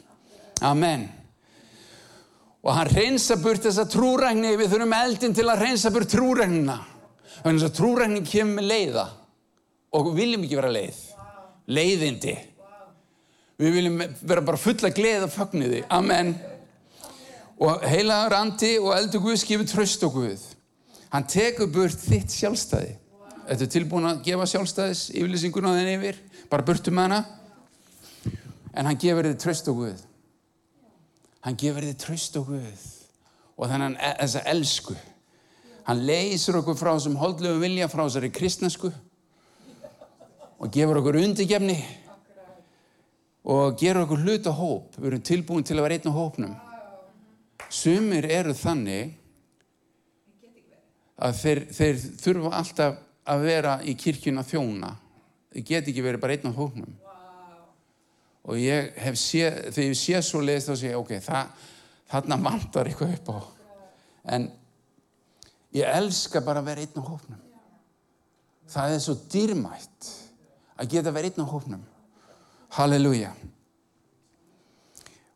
Amen. 0.63 1.09
Og 2.63 2.75
hann 2.77 2.93
reynsa 2.95 3.35
burt 3.41 3.67
þessa 3.67 3.89
trúrækni. 3.91 4.55
Við 4.61 4.71
þurfum 4.71 4.95
eldin 5.01 5.35
til 5.35 5.49
að 5.51 5.65
reynsa 5.65 5.91
burt 5.91 6.13
trúræknina. 6.15 6.79
Þannig 7.41 7.67
að 7.67 7.77
trúræknin 7.81 8.29
kemur 8.29 8.69
leiða 8.71 9.09
og 9.91 10.11
við 10.11 10.21
viljum 10.21 10.45
ekki 10.47 10.59
vera 10.61 10.71
leið 10.71 10.99
leiðindi 11.71 12.35
við 13.61 13.77
viljum 13.77 14.01
vera 14.25 14.45
bara 14.45 14.61
fulla 14.61 14.91
gleð 14.95 15.27
og 15.27 15.35
fögniði, 15.35 15.83
amen. 15.93 16.33
Og 17.61 17.83
heilaður 17.85 18.37
andi 18.39 18.73
og 18.81 18.95
eldur 18.97 19.21
Guð 19.27 19.37
skifur 19.43 19.69
tröst 19.69 20.05
og 20.07 20.17
Guð. 20.17 20.47
Hann 21.13 21.27
tekur 21.29 21.69
burt 21.73 22.01
þitt 22.01 22.33
sjálfstæði. 22.33 22.95
Þetta 23.51 23.67
er 23.67 23.73
tilbúin 23.75 24.09
að 24.09 24.23
gefa 24.25 24.47
sjálfstæðis 24.49 25.03
yfirlýsinguna 25.11 25.75
þenni 25.75 25.97
yfir, 25.99 26.21
bara 26.49 26.65
burtu 26.65 26.95
með 26.95 27.09
hana. 27.09 27.21
En 28.73 28.87
hann 28.87 28.99
gefur 29.03 29.29
þið 29.29 29.39
tröst 29.45 29.69
og 29.69 29.83
Guð. 29.83 30.03
Hann 31.45 31.61
gefur 31.61 31.85
þið 31.85 32.01
tröst 32.01 32.41
og 32.41 32.53
Guð. 32.55 32.89
Og 33.61 33.69
þannig 33.69 34.01
þessa 34.23 34.45
elsku. 34.55 34.97
Hann 35.85 36.05
leysir 36.07 36.57
okkur 36.61 36.79
frá 36.79 36.95
þessum 36.95 37.19
holdlegu 37.21 37.61
vilja 37.61 37.91
frá 37.93 38.07
þessari 38.07 38.31
kristnesku. 38.33 38.93
Og 40.61 40.71
gefur 40.73 41.01
okkur 41.03 41.19
undirgefni 41.21 41.77
og 43.45 43.79
gerur 43.81 44.05
okkur 44.05 44.25
hluta 44.25 44.53
hóp. 44.55 44.97
Við 44.99 45.09
erum 45.11 45.25
tilbúin 45.25 45.67
til 45.67 45.79
að 45.79 45.87
vera 45.87 45.99
einn 45.99 46.13
á 46.13 46.19
hópnum. 46.19 46.57
Sumir 47.71 48.27
eru 48.29 48.55
þannig 48.57 49.15
að 51.21 51.37
þeir, 51.41 51.61
þeir 51.77 52.03
þurfa 52.25 52.53
alltaf 52.61 52.99
að 53.31 53.45
vera 53.47 53.77
í 53.85 53.95
kirkjuna 53.99 54.45
þjóna. 54.47 54.95
Þeir 55.53 55.67
get 55.69 55.91
ekki 55.91 56.05
verið 56.05 56.23
bara 56.23 56.37
einn 56.37 56.51
á 56.51 56.59
hópnum. 56.59 56.97
Og 58.49 58.57
ég 58.59 58.95
hef 58.99 59.19
séð, 59.21 59.59
þegar 59.75 59.91
ég 59.91 60.01
sé 60.01 60.23
svo 60.25 60.41
leiðist 60.43 60.71
þá 60.71 60.75
sé 60.81 60.91
ég, 60.91 60.99
ok, 60.99 61.13
það, 61.23 61.69
þarna 62.11 62.41
vantar 62.47 62.89
eitthvað 62.89 63.15
upp 63.19 63.31
á. 63.37 63.39
En 64.37 64.49
ég 65.77 66.01
elska 66.01 66.43
bara 66.45 66.63
að 66.63 66.71
vera 66.73 66.85
einn 66.87 67.05
á 67.05 67.05
hópnum. 67.05 67.47
Það 68.71 68.97
er 68.97 69.03
svo 69.05 69.17
dýrmætt 69.31 70.11
að 70.81 70.93
geta 70.95 71.13
verið 71.15 71.37
einn 71.37 71.47
á 71.47 71.53
hófnum. 71.53 71.85
Halleluja. 72.77 73.33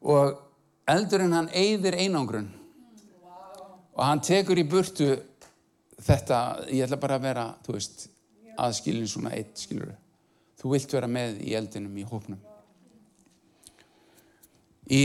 Og 0.04 0.34
eldurinn 0.90 1.34
hann 1.34 1.50
eigðir 1.50 1.96
einangrun 1.98 2.50
og 3.94 4.02
hann 4.02 4.22
tekur 4.24 4.58
í 4.58 4.66
burtu 4.68 5.08
þetta, 6.02 6.38
ég 6.68 6.84
ætla 6.86 6.98
bara 7.00 7.18
að 7.18 7.26
vera, 7.28 7.44
þú 7.64 7.76
veist, 7.76 8.08
aðskilin 8.60 9.08
svona 9.08 9.32
eitt, 9.36 9.54
skilur. 9.58 9.94
Þú 10.60 10.72
vilt 10.74 10.94
vera 10.96 11.08
með 11.10 11.38
í 11.46 11.54
eldinum 11.56 11.94
í 11.98 12.06
hófnum. 12.08 12.40
Í 14.90 15.02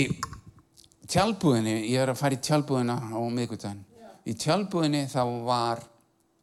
tjálbúðinni, 1.09 1.75
ég 1.89 2.01
er 2.01 2.11
að 2.11 2.19
fara 2.19 2.35
í 2.35 2.41
tjálbúðina 2.43 2.97
á 3.13 3.19
miðgutæðin, 3.21 3.85
í 4.25 4.35
tjálbúðinni 4.37 5.05
þá 5.09 5.21
var 5.45 5.85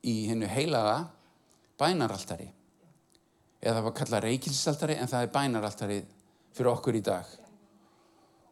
í 0.06 0.16
hennu 0.30 0.48
heilaga 0.48 1.00
bænaraltari 1.78 2.48
eða 3.66 3.80
það 3.80 3.86
var 3.88 3.96
kallað 3.98 4.24
reykilsaltari 4.26 4.96
en 5.00 5.10
það 5.10 5.24
er 5.24 5.32
bænaraltari 5.34 5.98
fyrir 6.54 6.72
okkur 6.72 6.98
í 6.98 7.02
dag. 7.04 7.26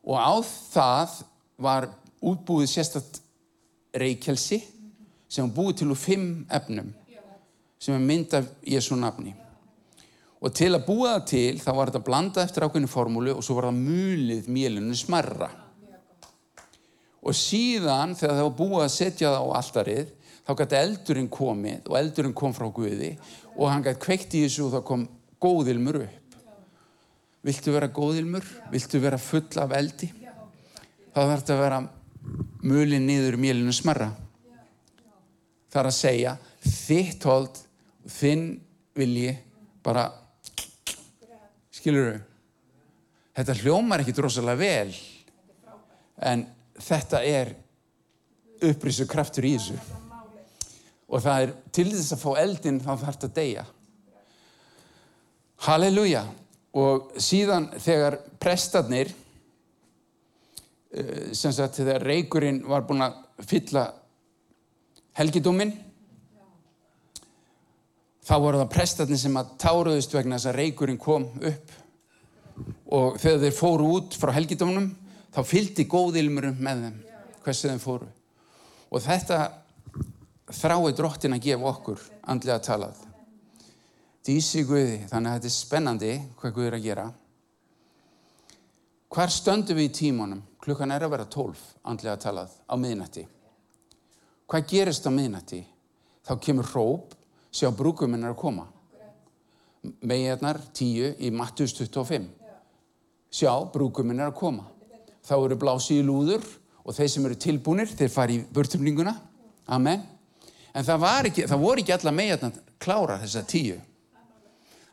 Og 0.04 0.18
á 0.18 0.34
það 0.42 1.14
var 1.64 1.88
útbúið 2.24 2.68
sérstatt 2.72 3.20
reykjelsi 3.94 4.58
sem 5.30 5.50
búið 5.54 5.80
til 5.80 5.90
úr 5.94 5.98
fimm 5.98 6.44
efnum 6.52 6.90
sem 7.78 7.94
er 7.94 8.02
mynd 8.02 8.34
af 8.36 8.48
Jésu 8.64 8.96
nafni. 8.96 9.34
Og 10.44 10.52
til 10.52 10.72
að 10.74 10.86
búa 10.86 11.14
það 11.14 11.26
til 11.30 11.60
þá 11.60 11.70
var 11.72 11.90
þetta 11.90 12.04
blandað 12.04 12.46
eftir 12.46 12.66
ákveðinu 12.66 12.90
formúlu 12.90 13.34
og 13.36 13.44
svo 13.44 13.56
var 13.58 13.70
það 13.70 13.80
mulið 13.84 14.50
mélinu 14.52 14.96
smarra. 14.98 15.48
Og 17.24 17.36
síðan 17.36 18.12
þegar 18.18 18.36
það 18.36 18.48
var 18.48 18.58
búið 18.58 18.84
að 18.84 18.92
setja 18.92 19.30
það 19.32 19.40
á 19.40 19.56
alltarið 19.60 20.12
þá 20.44 20.52
gæti 20.58 20.78
eldurinn 20.78 21.30
komið 21.32 21.88
og 21.88 21.96
eldurinn 21.98 22.36
kom 22.36 22.54
frá 22.56 22.66
Guði 22.72 23.14
og 23.54 23.70
hann 23.70 23.84
gæti 23.84 24.02
kveikt 24.04 24.36
í 24.36 24.44
þessu 24.44 24.66
og 24.66 24.74
þá 24.74 24.84
kom 24.88 25.06
góðilmur 25.40 26.02
upp. 26.04 26.20
Viltu 27.44 27.74
vera 27.74 27.90
góðilmur? 27.92 28.44
Viltu 28.72 29.00
vera 29.02 29.20
full 29.20 29.60
af 29.60 29.72
eldi? 29.76 30.08
Þá 31.14 31.20
þarf 31.20 31.40
þetta 31.42 31.56
að 31.56 31.62
vera 31.62 31.80
mulin 32.64 33.06
niður 33.06 33.36
mélinu 33.40 33.72
smarra. 33.76 34.10
Það 35.68 35.80
er 35.80 35.88
að 35.90 35.96
segja 35.96 36.36
þitt 36.64 37.26
hold, 37.28 37.58
þinn 38.08 38.46
vilji 38.96 39.34
bara 39.84 40.06
skilur 41.74 42.14
þau? 42.14 42.22
Þetta 43.34 43.58
hljómar 43.64 44.04
ekki 44.04 44.14
drosalega 44.14 44.60
vel 44.60 44.94
en 46.22 46.46
þetta 46.78 47.20
er 47.26 47.50
upprísu 48.64 49.08
kraftur 49.10 49.48
í 49.48 49.56
þessu 49.56 50.03
og 51.14 51.22
það 51.22 51.44
er 51.44 51.52
til 51.74 51.86
þess 51.92 52.14
að 52.16 52.22
fá 52.24 52.30
eldin 52.42 52.80
þá 52.82 52.90
þarf 52.90 53.04
þetta 53.14 53.28
að 53.28 53.36
deyja. 53.38 53.64
Halleluja. 55.68 56.24
Og 56.74 57.12
síðan 57.22 57.68
þegar 57.78 58.16
prestarnir 58.42 59.12
eh, 60.90 61.30
sem 61.30 61.54
sagt 61.54 61.78
þegar 61.78 62.02
reykurinn 62.02 62.64
var 62.66 62.82
búin 62.88 63.06
að 63.06 63.20
fylla 63.46 63.84
helgidóminn 65.14 65.70
þá 68.24 68.34
voru 68.42 68.58
það 68.64 68.74
prestarnir 68.74 69.20
sem 69.20 69.38
að 69.38 69.54
táruðust 69.62 70.18
vegna 70.18 70.40
þess 70.40 70.50
að 70.50 70.58
reykurinn 70.58 71.00
kom 71.00 71.28
upp. 71.38 71.74
Og 72.94 73.18
þegar 73.22 73.42
þeir 73.46 73.58
fóru 73.58 73.90
út 74.00 74.18
frá 74.18 74.34
helgidómnum 74.34 74.90
þá 75.34 75.42
fylgdi 75.46 75.86
góðilmurum 75.90 76.58
með 76.58 76.88
þeim 76.88 77.02
hversu 77.44 77.70
þeim 77.70 77.82
fóru. 77.82 78.08
Og 78.90 79.02
þetta 79.04 79.44
þrái 80.54 80.94
drottin 80.96 81.36
að 81.36 81.44
gefa 81.48 81.68
okkur 81.72 82.06
andlega 82.32 82.62
talað. 82.64 83.02
Dísi 84.24 84.64
Guði, 84.64 85.02
þannig 85.10 85.30
að 85.30 85.36
þetta 85.36 85.50
er 85.50 85.56
spennandi 85.58 86.14
hvað 86.40 86.56
Guði 86.56 86.70
er 86.70 86.78
að 86.78 86.88
gera. 86.88 87.04
Hvar 89.14 89.30
stöndum 89.30 89.78
við 89.78 89.90
í 89.90 89.94
tímanum? 90.00 90.40
Klukkan 90.64 90.94
er 90.94 91.04
að 91.04 91.12
vera 91.12 91.28
tólf 91.28 91.60
andlega 91.84 92.16
talað 92.24 92.56
á 92.66 92.74
miðnætti. 92.80 93.26
Hvað 94.48 94.68
gerist 94.72 95.06
á 95.06 95.12
miðnætti? 95.12 95.64
þá 96.24 96.38
kemur 96.40 96.68
hróp, 96.72 97.12
sjá 97.52 97.68
brúkuminn 97.74 98.24
er 98.24 98.32
að 98.32 98.40
koma. 98.40 98.66
Meginnar 100.00 100.60
10 100.72 101.20
í 101.20 101.30
Mattus 101.34 101.74
25. 101.76 102.30
Sjá, 103.34 103.52
brúkuminn 103.72 104.22
er 104.22 104.30
að 104.30 104.38
koma. 104.38 104.70
Þá 105.24 105.36
eru 105.36 105.58
blásið 105.60 106.00
í 106.00 106.06
lúður 106.06 106.44
og 106.84 106.96
þeir 106.96 107.10
sem 107.12 107.26
eru 107.28 107.38
tilbúnir, 107.40 107.90
þeir 107.92 108.12
fari 108.12 108.38
í 108.38 108.44
burtumninguna. 108.54 109.14
Amen. 109.72 110.04
En 110.74 110.82
það, 110.82 111.04
ekki, 111.28 111.44
það 111.46 111.60
voru 111.62 111.82
ekki 111.82 111.94
alla 111.94 112.12
meginnar 112.14 112.56
klára 112.82 113.18
þessa 113.22 113.44
tíu. 113.46 113.76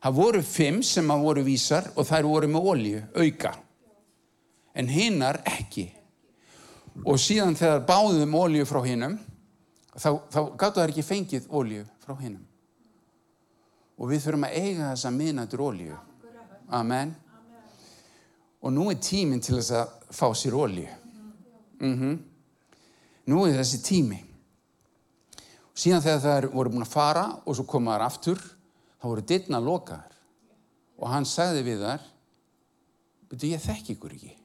Það 0.02 0.18
voru 0.18 0.42
fimm 0.46 0.82
sem 0.86 1.10
að 1.14 1.26
voru 1.26 1.44
vísar 1.46 1.90
og 1.96 2.08
þær 2.10 2.28
voru 2.30 2.50
með 2.50 2.70
ólju, 2.72 3.02
auka. 3.22 3.52
En 4.78 4.90
hinnar 4.90 5.42
ekki. 5.46 5.88
Og 7.06 7.20
síðan 7.22 7.58
þegar 7.58 7.84
báðum 7.88 8.38
ólju 8.38 8.66
frá 8.70 8.82
hinnum, 8.86 9.18
þá, 9.94 10.10
þá 10.30 10.40
gáttu 10.58 10.82
þær 10.82 10.94
ekki 10.94 11.06
fengið 11.06 11.50
ólju 11.50 11.86
frá 12.04 12.16
hinnum. 12.18 12.46
Og 14.02 14.10
við 14.10 14.26
þurfum 14.26 14.48
að 14.48 14.58
eiga 14.58 14.90
þessa 14.90 15.14
minnættur 15.14 15.66
ólju. 15.68 16.00
Amen. 16.74 17.14
Og 18.62 18.74
nú 18.74 18.90
er 18.90 19.00
tíminn 19.02 19.42
til 19.42 19.58
þess 19.60 19.74
að 19.78 19.96
fá 20.14 20.28
sér 20.38 20.58
ólju. 20.58 20.90
Mm 21.82 21.96
-hmm. 22.00 22.18
Nú 23.26 23.46
er 23.46 23.58
þessi 23.58 23.82
tími. 23.84 24.31
Síðan 25.82 26.04
þegar 26.04 26.22
þær 26.22 26.48
voru 26.54 26.74
búin 26.76 26.86
að 26.86 26.92
fara 26.92 27.24
og 27.42 27.56
svo 27.58 27.66
komaðar 27.70 28.06
aftur, 28.06 28.42
þá 29.02 29.06
voru 29.08 29.24
dittna 29.26 29.62
lokaðar. 29.64 30.14
Og 31.02 31.10
hann 31.10 31.26
sagði 31.26 31.64
við 31.66 31.82
þar, 31.88 32.04
betur 33.32 33.50
ég 33.50 33.64
þekk 33.64 33.90
ykkur 33.96 34.14
ekki. 34.14 34.36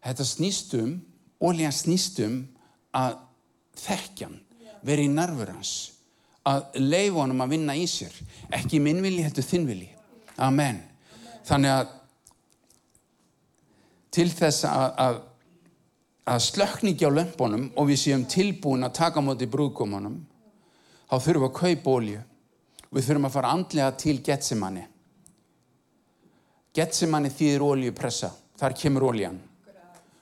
Þetta 0.00 0.26
snýstum, 0.26 0.96
ólíðan 1.38 1.76
snýstum 1.76 2.36
að 2.96 3.20
þekkjan, 3.78 4.36
veri 4.82 5.06
í 5.06 5.12
narfur 5.12 5.52
hans, 5.54 5.74
að 6.48 6.80
leifa 6.80 7.20
honum 7.20 7.44
að 7.44 7.54
vinna 7.54 7.76
í 7.78 7.86
sér. 7.86 8.14
Ekki 8.58 8.80
minnvili, 8.82 9.22
heldur 9.22 9.46
þinnvili. 9.46 9.90
Amen. 10.40 10.80
Þannig 11.46 11.76
að 11.76 11.96
til 14.10 14.30
þess 14.34 14.66
að, 14.66 14.86
að, 15.04 15.20
að 16.28 16.42
slökni 16.44 16.94
ekki 16.94 17.08
á 17.08 17.16
lömpunum 17.16 17.70
og 17.76 17.88
við 17.88 18.02
séum 18.04 18.24
tilbúin 18.28 18.84
að 18.86 18.96
taka 19.00 19.22
móti 19.24 19.48
brúðgómanum, 19.50 20.18
þá 21.08 21.16
þurfum 21.16 21.44
við 21.44 21.48
að 21.48 21.58
kaupa 21.60 21.94
ólju. 21.96 22.22
Við 22.90 23.06
þurfum 23.06 23.28
að 23.28 23.34
fara 23.36 23.52
andlega 23.54 23.90
til 24.02 24.16
Getsemanni. 24.26 24.82
Getsemanni 26.74 27.30
þýðir 27.30 27.64
óljupressa. 27.66 28.30
Þar 28.58 28.74
kemur 28.76 29.06
óljan. 29.10 29.38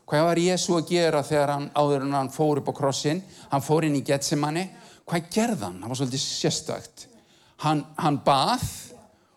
Hvað 0.08 0.24
var 0.24 0.40
Jésu 0.40 0.76
að 0.76 0.86
gera 0.88 1.24
þegar 1.26 1.50
hann 1.52 1.66
áður 1.76 2.04
en 2.06 2.14
hann 2.16 2.30
fór 2.32 2.60
upp 2.60 2.70
á 2.72 2.78
krossin? 2.78 3.22
Hann 3.50 3.64
fór 3.64 3.84
inn 3.88 3.98
í 3.98 4.04
Getsemanni. 4.04 4.62
Hvað 5.08 5.26
gerði 5.32 5.66
hann? 5.66 5.80
Það 5.82 5.92
var 5.92 6.00
svolítið 6.00 6.22
sérstakt. 6.22 7.04
Hann, 7.64 7.82
hann 7.98 8.20
bað 8.24 8.64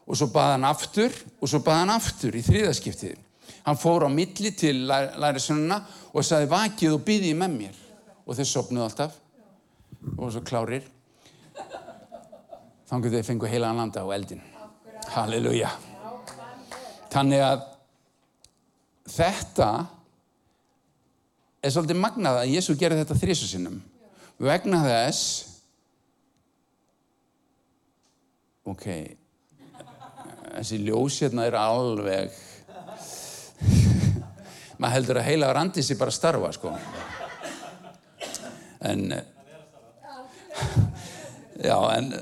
og 0.05 0.19
svo 0.19 0.29
bað 0.31 0.53
hann 0.53 0.67
aftur 0.69 1.17
og 1.39 1.51
svo 1.51 1.59
bað 1.65 1.81
hann 1.81 1.93
aftur 1.95 2.37
í 2.37 2.43
þriðaskiptið. 2.45 3.19
Hann 3.65 3.79
fór 3.79 4.07
á 4.07 4.09
milli 4.11 4.53
til 4.57 4.85
lærisununa 4.87 5.81
og 6.11 6.25
saði 6.27 6.49
vakið 6.51 6.97
og 6.97 7.05
byði 7.07 7.35
með 7.37 7.55
mér. 7.57 7.77
Og 8.25 8.37
þeir 8.37 8.49
sopnuð 8.49 8.85
alltaf 8.85 9.17
og 10.17 10.31
svo 10.33 10.41
klárir. 10.45 10.85
Þannig 12.89 13.07
að 13.07 13.15
þeir 13.17 13.27
fengu 13.29 13.49
heila 13.49 13.71
landa 13.75 14.03
á 14.03 14.07
eldin. 14.15 14.41
Halleluja. 15.15 15.71
Þannig 17.11 17.43
að 17.43 17.63
þetta 19.11 19.69
er 21.61 21.73
svolítið 21.73 21.99
magnað 22.01 22.41
að 22.41 22.53
Jésu 22.55 22.75
gerði 22.79 23.03
þetta 23.03 23.19
þrísu 23.21 23.49
sinnum. 23.49 23.79
Vegna 24.41 24.79
þess, 24.81 25.23
ok, 28.65 28.87
þessi 30.55 30.79
ljós 30.81 31.19
hérna 31.21 31.45
er 31.49 31.57
alveg, 31.59 32.33
maður 34.81 34.95
heldur 34.97 35.19
að 35.21 35.27
heila 35.29 35.51
randi 35.53 35.83
sér 35.85 35.99
bara 35.99 36.13
starfa, 36.13 36.49
sko. 36.57 36.73
En, 38.81 39.13
já, 41.61 41.77
en, 41.93 42.13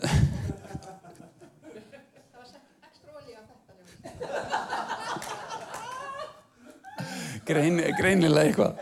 Grein, 7.49 7.79
greinilega 7.97 8.45
eitthvað. 8.45 8.81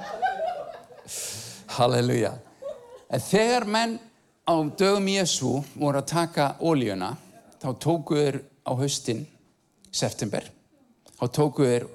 Halleluja. 1.78 2.34
En 3.08 3.22
þegar 3.24 3.64
menn 3.64 3.94
á 4.44 4.56
dögum 4.76 5.08
Jésu 5.08 5.54
voru 5.78 6.02
að 6.02 6.10
taka 6.10 6.50
ólíuna, 6.60 7.14
þá 7.62 7.70
tókuður 7.80 8.42
á 8.68 8.72
haustin, 8.76 9.22
september, 9.88 10.44
þá 11.16 11.26
tókuður 11.38 11.88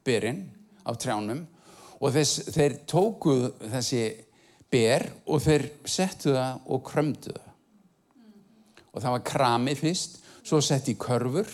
ólífubyrinn 0.00 0.48
á 0.84 0.92
trjánum 0.96 1.44
og 2.00 2.12
þess, 2.14 2.50
þeir 2.54 2.76
tókuð 2.88 3.50
þessi 3.70 4.04
ber 4.70 5.04
og 5.26 5.42
þeir 5.44 5.66
settu 5.84 6.32
það 6.34 6.60
og 6.66 6.84
krömdu 6.84 7.34
það. 7.34 7.46
Og 8.90 9.02
það 9.02 9.12
var 9.12 9.26
kramið 9.26 9.82
fyrst, 9.84 10.16
svo 10.42 10.60
sett 10.60 10.88
í 10.88 10.96
körfur 10.98 11.48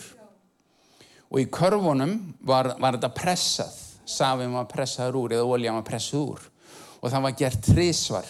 og 1.29 1.41
í 1.41 1.49
körfunum 1.51 2.33
var, 2.41 2.75
var 2.79 2.95
þetta 2.95 3.13
pressað, 3.13 3.73
safum 4.07 4.55
var 4.55 4.69
pressaður 4.71 5.19
úr 5.19 5.35
eða 5.35 5.51
ólían 5.51 5.77
var 5.81 5.87
pressað 5.87 6.23
úr 6.31 6.47
og 7.01 7.11
það 7.11 7.25
var 7.27 7.37
gert 7.37 7.67
þrísvar. 7.67 8.27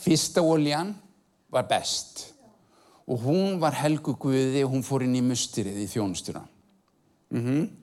Fyrsta 0.00 0.44
óljan 0.44 0.94
var 1.50 1.66
best 1.68 2.28
og 3.10 3.24
hún 3.24 3.58
var 3.60 3.74
helgu 3.80 4.14
guði 4.20 4.62
og 4.64 4.76
hún 4.76 4.84
fór 4.86 5.02
inn 5.02 5.16
í 5.18 5.24
mustirið 5.24 5.80
í 5.82 5.88
þjónustuna. 5.90 6.44
Mm 7.30 7.40
-hmm. 7.46 7.79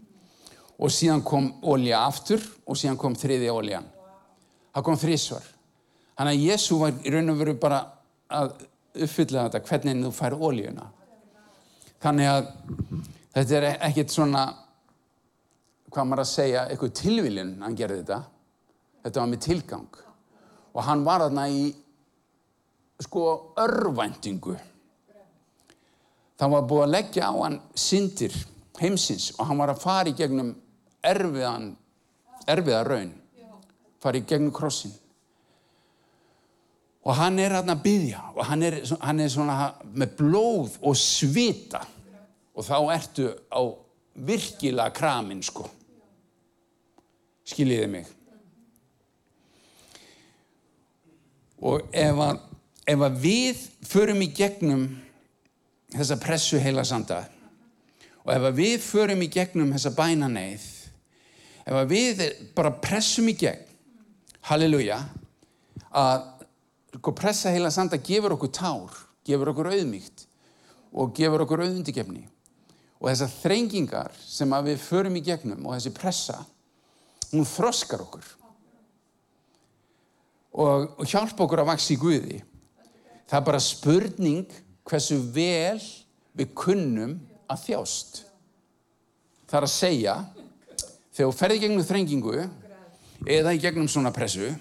Og 0.77 0.93
síðan 0.93 1.23
kom 1.25 1.49
ólja 1.65 2.03
aftur 2.05 2.43
og 2.67 2.77
síðan 2.77 2.99
kom 3.01 3.15
þriði 3.17 3.49
óljan. 3.49 3.87
Það 4.75 4.85
kom 4.85 4.99
þrísvar. 5.01 5.45
Þannig 6.17 6.35
að 6.35 6.43
Jésu 6.51 6.77
var 6.81 6.99
í 7.01 7.13
raun 7.13 7.33
og 7.33 7.39
veru 7.39 7.55
bara 7.61 7.79
að 8.33 8.53
uppfylla 8.97 9.47
þetta 9.47 9.63
hvernig 9.65 10.03
þú 10.05 10.11
fær 10.13 10.35
óljuna. 10.37 10.85
Þannig 12.03 12.29
að 12.29 12.49
þetta 13.33 13.57
er 13.57 13.67
ekkert 13.89 14.13
svona, 14.13 14.43
hvað 15.89 16.09
maður 16.09 16.23
að 16.23 16.31
segja, 16.31 16.65
eitthvað 16.69 16.95
tilvílinn 17.01 17.55
hann 17.63 17.77
gerði 17.77 18.03
þetta. 18.03 18.19
Þetta 19.05 19.23
var 19.23 19.31
með 19.31 19.43
tilgang. 19.47 20.01
Og 20.77 20.85
hann 20.85 21.05
var 21.07 21.25
þarna 21.25 21.47
í 21.49 21.63
sko 23.01 23.23
örvæntingu. 23.61 24.55
Það 26.37 26.53
var 26.53 26.69
búið 26.69 26.85
að 26.85 26.93
leggja 26.93 27.29
á 27.29 27.33
hann 27.33 27.59
syndir 27.73 28.33
heimsins 28.77 29.31
og 29.37 29.47
hann 29.49 29.57
var 29.57 29.73
að 29.73 29.81
fara 29.81 30.11
í 30.11 30.17
gegnum 30.17 30.53
erfiðan, 31.07 31.71
erfiða 32.49 32.83
raun. 32.87 33.11
Fara 34.03 34.19
í 34.19 34.25
gegnum 34.27 34.53
krossin. 34.53 34.93
Og 37.07 37.15
hann 37.15 37.39
er 37.39 37.55
þarna 37.55 37.77
að 37.77 37.83
byggja 37.85 38.21
og 38.35 38.41
hann 38.49 38.63
er, 38.67 38.75
hann 38.99 39.21
er 39.23 39.29
svona 39.31 39.57
með 39.95 40.17
blóð 40.19 40.73
og 40.83 40.97
svita 40.99 41.85
og 42.51 42.65
þá 42.67 42.77
ertu 42.97 43.29
á 43.47 43.61
virkilega 44.27 44.91
kramin 44.97 45.39
sko. 45.45 45.69
Skiljiði 47.47 47.87
mig. 47.93 48.09
Og 51.63 51.87
ef 51.95 52.21
að, 52.21 52.41
ef 52.91 53.07
að 53.07 53.19
við 53.23 53.63
förum 53.87 54.21
í 54.25 54.29
gegnum 54.35 54.83
þessa 55.95 56.19
pressu 56.21 56.59
heila 56.61 56.83
sanda 56.85 57.23
og 58.27 58.33
ef 58.35 58.43
að 58.49 58.57
við 58.59 58.81
förum 58.83 59.23
í 59.23 59.29
gegnum 59.31 59.71
þessa 59.71 59.93
bænaneið, 59.95 60.63
ef 61.67 61.89
við 61.89 62.23
bara 62.55 62.71
pressum 62.81 63.27
í 63.27 63.35
gegn, 63.37 63.65
halleluja, 64.47 65.01
að 65.91 66.23
sko, 66.95 67.13
pressa 67.15 67.51
heila 67.51 67.71
sanda 67.73 67.99
gefur 67.99 68.37
okkur 68.37 68.53
tár, 68.55 68.95
gefur 69.27 69.51
okkur 69.51 69.71
auðmíkt 69.73 70.25
og 70.97 71.13
gefur 71.17 71.43
okkur 71.43 71.65
auðundikefni. 71.65 72.23
Og 72.97 73.11
þessar 73.11 73.33
þrengingar 73.43 74.15
sem 74.25 74.53
við 74.65 74.79
förum 74.81 75.17
í 75.19 75.23
gegnum 75.25 75.67
og 75.67 75.75
þessi 75.75 75.93
pressa, 75.93 76.37
hún 77.33 77.45
þroskar 77.45 78.05
okkur 78.07 78.29
og, 80.57 80.95
og 80.97 81.03
hjálpa 81.05 81.43
okkur 81.45 81.61
að 81.61 81.69
vaksa 81.69 81.93
í 81.93 81.99
Guði. 82.01 82.39
Það 83.27 83.39
er 83.39 83.45
bara 83.51 83.61
spurning 83.61 84.55
hversu 84.87 85.19
vel 85.35 85.81
við 86.37 86.53
kunnum 86.57 87.17
að 87.51 87.63
þjást. 87.67 88.23
Það 89.47 89.59
er 89.59 89.67
að 89.67 89.73
segja, 89.73 90.15
þegar 91.17 91.31
þú 91.31 91.37
ferði 91.39 91.61
gegnum 91.63 91.85
þrengingu 91.85 92.33
eða 93.25 93.53
í 93.55 93.61
gegnum 93.61 93.87
svona 93.89 94.13
pressu, 94.13 94.51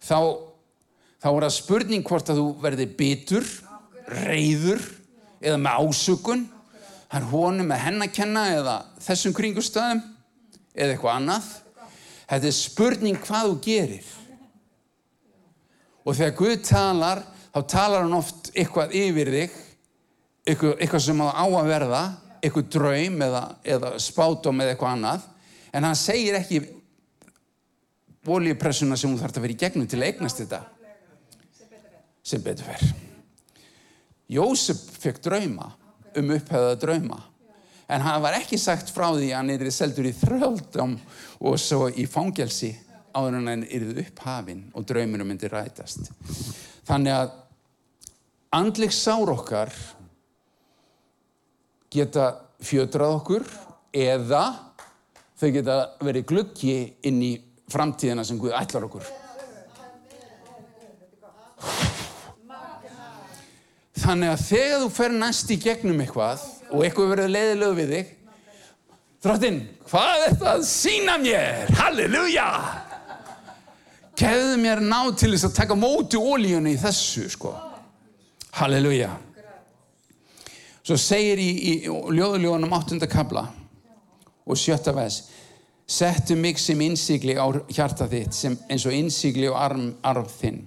þá, 0.00 0.20
þá 1.20 1.28
er 1.28 1.44
það 1.44 1.56
spurning 1.58 2.06
hvort 2.08 2.30
að 2.32 2.40
þú 2.40 2.46
verði 2.62 2.86
bitur, 2.96 3.48
reyður 4.08 4.80
eða 5.44 5.58
með 5.60 5.82
ásökun, 5.84 6.46
er 7.12 7.28
honum 7.28 7.68
með 7.68 7.84
hennakenna 7.84 8.46
eða 8.56 8.78
þessum 9.04 9.36
kringustöðum 9.36 10.00
eða 10.72 10.94
eitthvað 10.94 11.14
annað. 11.18 11.52
Þetta 12.28 12.48
er 12.48 12.56
spurning 12.56 13.20
hvað 13.24 13.48
þú 13.50 13.60
gerir. 13.64 14.10
Og 16.04 16.16
þegar 16.16 16.36
Guð 16.36 16.58
talar, 16.64 17.24
þá 17.52 17.60
talar 17.68 18.04
hann 18.06 18.16
oft 18.16 18.52
eitthvað 18.54 18.94
yfir 18.96 19.32
þig, 19.34 19.56
eitthvað, 20.48 20.76
eitthvað 20.78 21.04
sem 21.04 21.24
á 21.24 21.44
að 21.44 21.72
verða, 21.74 22.04
eitthvað 22.40 22.70
draum 22.72 23.24
eða, 23.28 23.42
eða 23.76 23.98
spátum 24.00 24.62
eða 24.64 24.72
eitthvað 24.72 24.96
annað. 24.96 25.26
En 25.72 25.84
hann 25.84 25.98
segir 25.98 26.38
ekki 26.38 26.62
olíupressuna 28.28 28.96
sem 28.98 29.12
þú 29.12 29.22
þarf 29.22 29.38
að 29.38 29.46
vera 29.46 29.54
í 29.54 29.60
gegnum 29.62 29.88
til 29.88 30.00
að 30.00 30.08
eignast 30.10 30.42
þetta. 30.42 30.62
Sem 32.28 32.44
betur 32.44 32.68
verð. 32.68 32.94
Jósef 34.28 34.80
fekk 35.00 35.22
drauma 35.24 35.70
um 36.18 36.32
upphæðaða 36.36 36.80
drauma. 36.82 37.22
En 37.88 38.04
hann 38.04 38.20
var 38.20 38.36
ekki 38.36 38.58
sagt 38.60 38.90
frá 38.92 39.06
því 39.14 39.30
að 39.30 39.38
hann 39.38 39.52
er 39.54 39.70
seldur 39.72 40.08
í 40.10 40.12
þröldum 40.12 40.98
og 41.48 41.56
svo 41.60 41.86
í 41.88 42.04
fangelsi 42.10 42.74
áður 43.16 43.38
en 43.38 43.48
hann 43.48 43.64
er 43.64 43.86
upphafinn 44.04 44.66
og 44.76 44.84
draumunum 44.88 45.30
myndi 45.30 45.48
rætast. 45.48 46.10
Þannig 46.88 47.14
að 47.16 47.32
andleg 48.58 48.92
sár 48.92 49.32
okkar 49.32 49.72
geta 51.92 52.28
fjödrað 52.60 53.16
okkur 53.22 53.48
eða 53.96 54.44
þau 55.38 55.48
geta 55.54 55.78
verið 56.02 56.26
gluggi 56.32 56.76
inn 57.06 57.22
í 57.22 57.32
framtíðina 57.70 58.24
sem 58.26 58.38
Guð 58.40 58.56
ætlar 58.58 58.86
okkur. 58.88 59.06
Þannig 63.98 64.32
að 64.32 64.44
þegar 64.46 64.82
þú 64.84 64.90
fer 64.94 65.14
næst 65.20 65.50
í 65.52 65.58
gegnum 65.60 66.00
eitthvað 66.02 66.44
og 66.70 66.84
eitthvað 66.84 67.10
verður 67.12 67.32
leiðilegu 67.34 67.76
við 67.76 67.94
þig, 67.94 68.12
þráttinn, 69.24 69.58
hvað 69.90 70.12
er 70.12 70.22
þetta 70.24 70.50
að 70.52 70.66
sína 70.70 71.16
mér? 71.22 71.72
Halleluja! 71.80 72.48
Kefðu 74.18 74.58
mér 74.62 74.82
ná 74.82 75.00
til 75.18 75.32
þess 75.34 75.48
að 75.50 75.56
taka 75.60 75.78
móti 75.78 76.18
ólíunni 76.18 76.74
í 76.74 76.80
þessu, 76.80 77.26
sko. 77.30 77.52
Halleluja! 78.58 79.12
Svo 80.86 80.96
segir 80.96 81.42
í, 81.42 81.50
í 81.52 81.72
ljóðuljóðanum 81.84 82.72
8. 82.78 83.02
kabla 83.12 83.44
og 84.48 84.58
sjötta 84.58 84.94
veðs, 84.96 85.22
settu 85.88 86.36
mig 86.36 86.58
sem 86.60 86.80
innsigli 86.84 87.36
á 87.36 87.46
hjarta 87.72 88.08
þitt, 88.08 88.36
eins 88.68 88.86
og 88.88 88.96
innsigli 88.96 89.48
á 89.48 89.54
arm, 89.68 89.92
arf 90.02 90.32
þinn. 90.40 90.64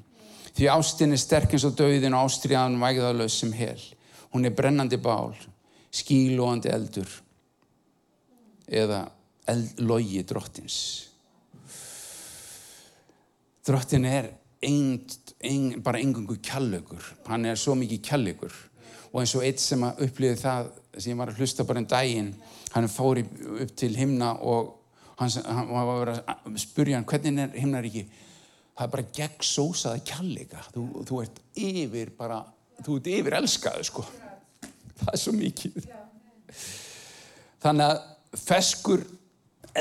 Því 0.56 0.68
ástin 0.74 1.16
er 1.16 1.22
sterk 1.22 1.54
eins 1.56 1.66
og 1.68 1.76
döðin 1.80 2.16
og 2.18 2.28
ástriðan 2.28 2.80
vægðalös 2.82 3.40
sem 3.42 3.54
hel. 3.56 3.80
Hún 4.34 4.48
er 4.48 4.56
brennandi 4.56 5.00
bál, 5.02 5.36
skílóandi 5.92 6.72
eldur 6.72 7.10
eða 8.72 9.06
eld, 9.52 9.80
logi 9.84 10.24
drottins. 10.28 10.78
Drottin 13.68 14.08
er 14.10 14.32
ein, 14.64 15.02
ein, 15.44 15.82
bara 15.84 16.00
engungu 16.02 16.38
kjallögur. 16.42 17.04
Hann 17.28 17.46
er 17.46 17.60
svo 17.60 17.76
mikið 17.78 18.02
kjallögur. 18.08 18.56
Og 19.12 19.22
eins 19.22 19.36
og 19.36 19.44
eitt 19.44 19.60
sem 19.60 19.82
að 19.84 20.06
upplýði 20.08 20.40
það 20.40 20.70
sem 21.04 21.20
var 21.20 21.32
að 21.32 21.42
hlusta 21.42 21.66
bara 21.68 21.82
um 21.82 21.88
daginn, 21.88 22.34
hann 22.72 22.88
fór 22.92 23.20
upp 23.22 23.76
til 23.80 23.92
himna 23.96 24.34
og 24.48 24.74
hann, 25.20 25.32
hann 25.46 25.72
var 25.72 25.84
að 25.84 26.00
vera 26.00 26.18
að 26.36 26.60
spurja 26.64 27.00
hann 27.00 27.08
hvernig 27.08 27.44
er 27.44 27.56
himnar 27.60 27.88
ekki 27.88 28.06
það 28.82 28.86
er 28.86 28.94
bara 28.96 29.10
gegn 29.18 29.46
sósaða 29.46 30.02
kjallega 30.08 30.64
þú, 30.72 30.86
þú 31.08 31.22
ert 31.26 31.42
yfir 31.60 32.14
bara 32.18 32.40
þú 32.82 32.98
ert 33.00 33.10
yfir 33.12 33.38
elskaðu 33.38 33.88
sko. 33.88 34.06
Það 35.02 35.12
er 35.14 35.22
svo 35.22 35.34
mikið. 35.36 35.78
Þannig 37.62 37.92
að 37.92 38.42
feskur 38.42 39.06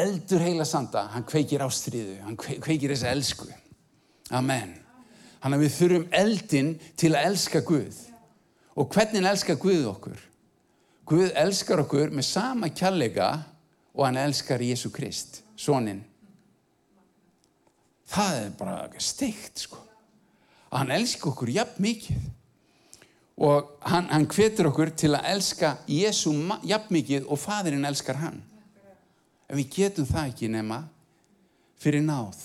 eldur 0.00 0.44
heila 0.44 0.66
sanda 0.68 1.06
hann 1.14 1.26
kveikir 1.28 1.64
ástriðu, 1.64 2.18
hann 2.24 2.38
kveikir 2.38 2.92
þessa 2.92 3.14
elsku. 3.14 3.48
Amen. 4.36 4.76
Hann 5.40 5.56
að 5.56 5.64
við 5.64 5.76
þurfum 5.78 6.06
eldin 6.20 6.74
til 7.00 7.14
að 7.14 7.30
elska 7.30 7.64
Guð 7.66 8.04
og 8.76 8.90
hvernig 8.94 9.24
elskar 9.26 9.58
Guð 9.60 9.86
okkur? 9.90 10.20
Guð 11.10 11.32
elskar 11.34 11.82
okkur 11.82 12.12
með 12.14 12.28
sama 12.28 12.70
kjallega 12.70 13.30
og 13.96 14.04
hann 14.06 14.20
elskar 14.20 14.62
Jésu 14.62 14.92
Krist, 14.94 15.40
soninn. 15.58 16.04
Það 18.10 18.36
er 18.36 18.52
bara 18.58 19.02
steikt 19.02 19.64
sko. 19.66 19.80
Hann 20.70 20.92
elskar 20.94 21.32
okkur 21.32 21.50
jafn 21.50 21.82
mikið. 21.82 22.28
Og 23.40 23.74
hann, 23.88 24.06
hann 24.12 24.28
hvetur 24.30 24.68
okkur 24.70 24.92
til 24.94 25.14
að 25.16 25.26
elska 25.32 25.74
Jésu 25.88 26.34
jafn 26.68 26.94
mikið 26.94 27.26
og 27.26 27.40
fadurinn 27.40 27.88
elskar 27.88 28.20
hann. 28.22 28.40
En 29.50 29.58
við 29.58 29.70
getum 29.74 30.06
það 30.06 30.30
ekki 30.30 30.50
nema 30.52 30.84
fyrir 31.80 32.04
náð. 32.06 32.38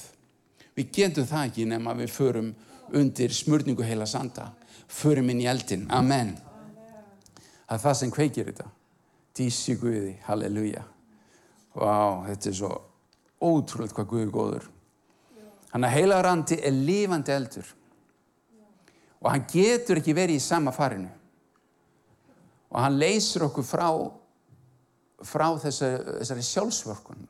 Við 0.76 0.92
getum 0.96 1.28
það 1.30 1.50
ekki 1.52 1.66
nema 1.70 1.94
við 1.98 2.14
förum 2.16 2.54
undir 2.96 3.34
smörningu 3.34 3.86
heila 3.86 4.08
sanda 4.10 4.52
förum 4.92 5.30
inn 5.34 5.44
í 5.44 5.48
eldin, 5.50 5.88
amen. 5.94 6.36
Það 7.66 7.78
er 7.78 7.84
það 7.86 7.98
sem 8.00 8.12
kveikir 8.14 8.52
þetta. 8.52 8.68
Dísi 9.36 9.76
Guði, 9.80 10.14
halleluja. 10.28 10.84
Vá, 11.76 12.26
þetta 12.30 12.52
er 12.52 12.58
svo 12.60 12.72
ótrúlega 13.44 13.98
hvað 13.98 14.12
Guði 14.12 14.28
góður. 14.32 14.68
Þannig 15.72 15.90
að 15.90 15.96
heilagrandi 15.98 16.60
er 16.64 16.78
lifandi 16.78 17.34
eldur. 17.36 17.72
Og 19.20 19.32
hann 19.32 19.48
getur 19.50 20.00
ekki 20.00 20.16
verið 20.16 20.40
í 20.40 20.44
sama 20.44 20.72
farinu. 20.76 21.10
Og 22.72 22.80
hann 22.80 23.00
leysir 23.00 23.44
okkur 23.48 23.66
frá 23.66 23.90
frá 25.26 25.48
þessari, 25.60 26.18
þessari 26.22 26.44
sjálfsvörkun. 26.46 27.28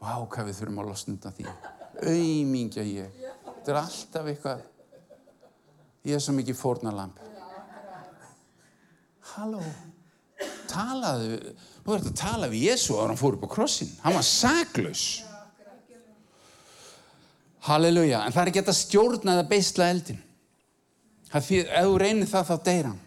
Vá, 0.00 0.14
hvað 0.28 0.50
við 0.50 0.58
þurfum 0.60 0.80
að 0.82 0.90
losna 0.90 1.14
undan 1.14 1.36
því. 1.36 1.46
Auðmingja 2.04 2.84
ég. 2.86 3.18
Þetta 3.46 3.72
er 3.72 3.80
alltaf 3.80 4.30
eitthvað 4.32 4.64
ég 6.04 6.16
er 6.16 6.22
svo 6.22 6.36
mikið 6.36 6.60
fórnalamp 6.60 7.20
Halló 9.34 9.62
talaðu 10.70 11.38
þú 11.84 11.94
ert 11.96 12.10
að 12.10 12.18
tala 12.18 12.50
við 12.52 12.68
Jésu 12.70 12.96
að 12.96 13.08
hann 13.10 13.20
fór 13.20 13.38
upp 13.38 13.46
á 13.46 13.54
krossin 13.54 13.90
hann 14.02 14.16
var 14.16 14.26
saklaus. 14.26 15.06
Halleluja, 17.64 18.20
en 18.26 18.32
það 18.34 18.42
er 18.42 18.50
ekki 18.50 18.62
að 18.66 18.76
stjórna 18.76 19.34
eða 19.38 19.48
beisla 19.48 19.88
eldin. 19.88 20.20
Ef 21.32 21.46
þú 21.48 21.94
reynir 22.00 22.28
það 22.28 22.50
þá 22.50 22.54
deyra 22.66 22.90
hann. 22.90 22.98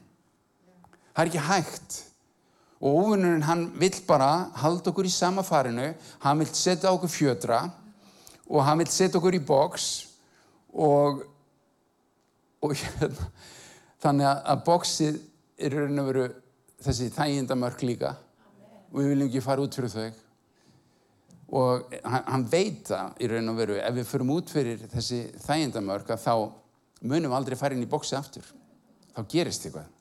Það 1.13 1.21
er 1.21 1.29
ekki 1.29 1.43
hægt. 1.45 1.97
Og 2.81 2.97
ofunurinn 3.03 3.45
hann 3.45 3.67
vill 3.77 3.93
bara 4.07 4.29
halda 4.57 4.89
okkur 4.91 5.09
í 5.09 5.13
sama 5.13 5.43
farinu, 5.45 5.91
hann 6.25 6.41
vill 6.41 6.49
setja 6.53 6.89
okkur 6.93 7.09
fjödra 7.09 7.61
og 8.47 8.65
hann 8.65 8.81
vill 8.81 8.89
setja 8.93 9.17
okkur 9.19 9.37
í 9.37 9.43
boks 9.45 9.87
og, 10.73 11.23
og 12.63 12.73
hérna, 12.77 13.27
þannig 14.03 14.29
að, 14.29 14.39
að 14.53 14.63
boksið 14.67 15.19
er 15.57 15.75
raun 15.77 16.01
og 16.01 16.07
veru 16.11 16.27
þessi 16.85 17.09
þægindamörk 17.15 17.83
líka. 17.85 18.13
Og 18.91 19.01
við 19.01 19.11
viljum 19.11 19.29
ekki 19.29 19.43
fara 19.43 19.65
út 19.65 19.77
fyrir 19.77 19.93
þau. 19.93 20.07
Og 21.57 21.93
hann, 22.03 22.23
hann 22.27 22.45
veit 22.51 22.89
það 22.89 23.21
í 23.23 23.29
raun 23.31 23.51
og 23.51 23.59
veru 23.59 23.77
ef 23.79 23.97
við 23.97 24.09
förum 24.09 24.33
út 24.35 24.51
fyrir 24.51 24.81
þessi 24.91 25.21
þægindamörk 25.45 26.09
að 26.13 26.23
þá 26.25 26.33
munum 27.07 27.31
við 27.31 27.37
aldrei 27.39 27.59
fara 27.59 27.77
inn 27.77 27.85
í 27.85 27.89
bóksi 27.89 28.17
aftur. 28.17 28.47
Þá 29.15 29.21
gerist 29.31 29.67
eitthvað. 29.67 29.93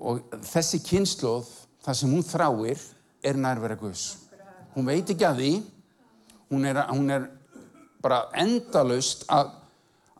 Og 0.00 0.22
þessi 0.48 0.80
kynnslóð 0.84 1.48
það 1.84 1.98
sem 2.00 2.14
hún 2.14 2.24
þráir 2.24 2.82
er 3.24 3.36
nærvera 3.36 3.76
Guðs. 3.80 4.06
Hún 4.74 4.88
veit 4.88 5.08
ekki 5.12 5.26
að 5.28 5.42
því. 5.42 5.52
Hún 6.50 6.66
er, 6.66 6.80
hún 6.90 7.12
er 7.14 7.26
bara 8.02 8.24
endalust 8.40 9.26
að, 9.30 9.52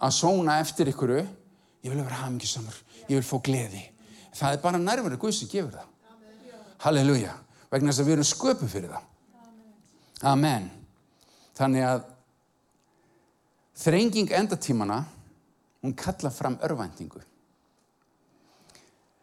að 0.00 0.16
sóna 0.16 0.58
eftir 0.60 0.88
ykkuru 0.92 1.20
ég 1.20 1.92
vil 1.92 2.00
vera 2.02 2.24
hamingisamur, 2.24 2.74
ég 3.08 3.20
vil 3.20 3.26
fá 3.26 3.38
gleði 3.44 3.84
það 4.32 4.56
er 4.56 4.64
bara 4.64 4.78
nærvera 4.78 5.20
Guðs 5.20 5.42
sem 5.42 5.48
gefur 5.52 5.76
það 5.76 5.86
halleluja 6.86 7.36
vegna 7.70 7.92
þess 7.92 8.02
að 8.02 8.06
við 8.06 8.18
erum 8.18 8.30
sköpu 8.30 8.68
fyrir 8.70 8.92
það 8.94 9.10
Amen. 10.20 10.68
Þannig 11.56 11.84
að 11.86 12.02
þrenging 13.80 14.32
endatímana, 14.36 15.00
hún 15.80 15.96
kalla 15.96 16.30
fram 16.32 16.58
örvæntingu 16.60 17.22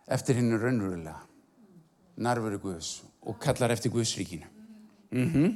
eftir 0.08 0.40
hennu 0.40 0.58
raunverulega, 0.58 1.20
nærveru 2.24 2.58
Guðs 2.64 3.02
og 3.28 3.38
kallar 3.44 3.74
eftir 3.76 3.92
Guðsríkinu. 3.92 4.48
Mm 5.12 5.34
-hmm. 5.34 5.56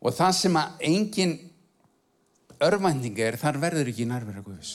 Og 0.00 0.12
það 0.12 0.32
sem 0.32 0.56
að 0.56 0.70
engin 0.80 1.38
örvænting 2.66 3.20
er, 3.22 3.38
þar 3.40 3.60
verður 3.62 3.90
ekki 3.92 4.08
nærveru 4.08 4.42
Guðs. 4.46 4.74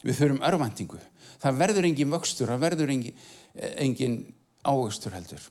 Við 0.00 0.16
þurfum 0.16 0.44
örvæntingu. 0.48 1.00
Það 1.40 1.58
verður 1.60 1.88
engin 1.88 2.12
vöxtur, 2.12 2.50
það 2.52 2.62
verður 2.64 2.92
engin, 2.94 3.24
engin 3.84 4.20
ávöxtur 4.64 5.16
heldur. 5.16 5.48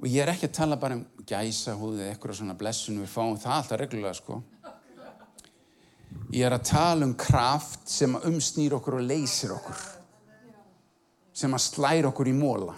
Og 0.00 0.08
ég 0.08 0.24
er 0.24 0.32
ekki 0.32 0.48
að 0.48 0.56
tala 0.56 0.78
bara 0.80 0.96
um 0.96 1.04
gæsahúði 1.28 2.04
eða 2.04 2.14
eitthvað 2.14 2.38
svona 2.38 2.56
blessunum, 2.58 3.04
við 3.04 3.12
fáum 3.12 3.38
það 3.38 3.56
alltaf 3.56 3.80
reglulega 3.80 4.16
sko. 4.16 4.40
Ég 6.34 6.46
er 6.46 6.54
að 6.56 6.68
tala 6.70 7.06
um 7.06 7.14
kraft 7.18 7.90
sem 7.90 8.14
umsnýr 8.16 8.74
okkur 8.78 8.98
og 8.98 9.06
leysir 9.06 9.54
okkur. 9.54 9.82
Sem 11.34 11.54
að 11.54 11.66
slæra 11.66 12.10
okkur 12.10 12.30
í 12.30 12.34
móla. 12.34 12.74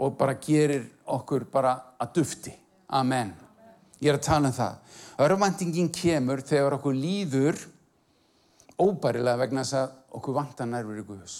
Og 0.00 0.16
bara 0.18 0.38
gerir 0.40 0.86
okkur 1.12 1.44
bara 1.52 1.74
að 2.00 2.14
dufti. 2.20 2.54
Amen. 2.88 3.34
Ég 4.02 4.10
er 4.10 4.18
að 4.18 4.26
tala 4.26 4.50
um 4.50 4.56
það. 4.56 4.78
Örvæntingin 5.22 5.92
kemur 5.94 6.42
þegar 6.42 6.74
okkur 6.78 6.96
líður 6.96 7.58
óbærilega 8.82 9.38
vegna 9.44 9.62
þess 9.62 9.78
að 9.78 9.92
okkur 10.18 10.34
vantar 10.36 10.66
nærfur 10.66 10.98
í 10.98 11.04
Guðs. 11.06 11.36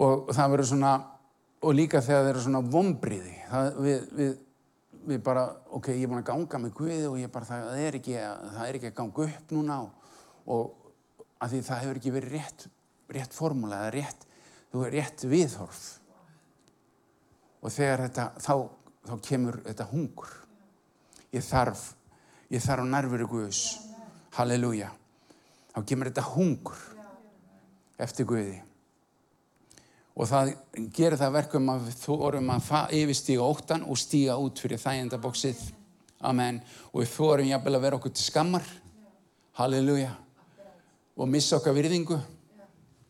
Og 0.00 0.30
það 0.34 0.54
verður 0.54 0.70
svona, 0.70 0.92
og 1.60 1.76
líka 1.76 2.00
þegar 2.02 2.24
það 2.24 2.30
eru 2.32 2.44
svona 2.46 2.62
vombriði. 2.72 3.34
Það, 3.50 3.68
við, 3.84 4.06
við, 4.20 4.30
við 5.10 5.20
bara, 5.26 5.42
ok, 5.76 5.90
ég 5.92 6.06
er 6.06 6.12
búin 6.12 6.22
að 6.22 6.30
ganga 6.30 6.60
með 6.62 6.72
Guði 6.78 7.02
og 7.10 7.18
ég 7.20 7.34
bara, 7.34 7.50
það 7.50 7.82
er 7.82 7.98
ekki, 8.00 8.16
það 8.54 8.64
er 8.68 8.78
ekki 8.78 8.90
að 8.90 8.96
ganga 9.02 9.26
upp 9.26 9.52
núna 9.58 9.76
og, 9.82 10.14
og 10.54 11.44
að 11.44 11.52
því 11.52 11.60
það 11.68 11.82
hefur 11.82 12.00
ekki 12.00 12.14
verið 12.14 12.38
rétt, 12.38 12.64
rétt 13.18 13.36
formúla 13.36 13.82
eða 13.84 13.92
rétt, 13.98 14.24
þú 14.72 14.86
er 14.86 14.96
rétt 14.96 15.26
viðhorf. 15.28 15.84
Og 17.64 17.72
þegar 17.72 18.06
þetta, 18.06 18.26
þá, 18.40 18.54
þá 19.04 19.14
kemur 19.24 19.60
þetta 19.64 19.86
hungur. 19.90 20.30
Ég 21.34 21.44
þarf, 21.44 21.88
ég 22.52 22.62
þarf 22.62 22.86
nærveru 22.88 23.28
Guðs. 23.30 23.64
Halleluja. 24.34 24.90
Þá 25.74 25.80
kemur 25.88 26.10
þetta 26.10 26.28
hungur 26.34 26.78
eftir 28.02 28.28
Guði. 28.28 28.60
Og 30.14 30.28
það 30.30 30.52
gerir 30.94 31.18
það 31.18 31.34
verkum 31.34 31.70
að 31.72 31.88
við 31.88 31.96
þórum 32.04 32.52
að 32.54 32.92
yfirstíga 33.00 33.46
óttan 33.46 33.82
og 33.90 33.98
stíga 33.98 34.36
út 34.38 34.60
fyrir 34.62 34.78
þægjendabóksið. 34.78 35.62
Amen. 36.24 36.60
Og 36.92 37.02
við 37.02 37.10
þórum 37.16 37.50
jafnvel 37.50 37.74
að 37.74 37.84
vera 37.84 37.98
okkur 37.98 38.14
til 38.14 38.26
skammar. 38.28 38.68
Halleluja. 39.58 40.12
Og 41.18 41.30
missa 41.30 41.58
okkar 41.58 41.74
virðingu. 41.74 42.18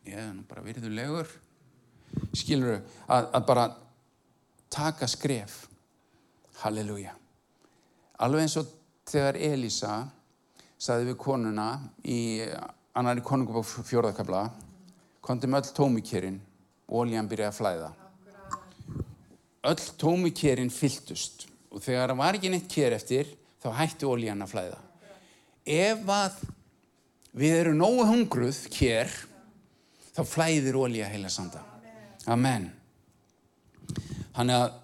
Ég 0.05 0.17
er 0.17 0.33
nú 0.33 0.43
bara 0.49 0.65
virðulegur. 0.65 1.29
Skilur? 2.33 2.81
Að, 3.05 3.29
að 3.37 3.47
bara 3.47 3.69
taka 4.73 5.07
skref. 5.09 5.63
Halleluja. 6.61 7.13
Alveg 8.23 8.45
eins 8.45 8.55
og 8.59 8.69
þegar 9.09 9.37
Elisa 9.37 9.97
saði 10.79 11.09
við 11.11 11.17
konuna 11.19 11.67
í 12.07 12.19
annari 12.95 13.23
konungabók 13.25 13.67
fjórðakabla 13.87 14.45
kondi 15.25 15.49
með 15.49 15.65
öll 15.65 15.75
tómikérinn 15.79 16.39
og 16.87 17.01
oljan 17.03 17.27
byrjaði 17.29 17.51
að 17.51 17.59
flæða. 17.59 17.91
Öll 19.65 19.85
tómikérinn 19.99 20.71
fylltust 20.73 21.47
og 21.73 21.83
þegar 21.83 22.13
það 22.13 22.21
var 22.21 22.37
ekki 22.37 22.51
neitt 22.53 22.69
kér 22.71 22.95
eftir 22.95 23.31
þá 23.63 23.69
hætti 23.81 24.07
oljan 24.07 24.45
að 24.45 24.53
flæða. 24.53 24.79
Ef 25.65 26.11
að 26.13 26.41
við 27.35 27.59
erum 27.59 27.79
nógu 27.81 28.05
hungruð 28.07 28.61
kér 28.71 29.11
þá 30.15 30.21
flæðir 30.29 30.77
olja 30.79 31.09
heila 31.11 31.31
sanda. 31.33 31.63
Amen. 32.31 32.69
Þannig 34.35 34.55
að 34.61 34.81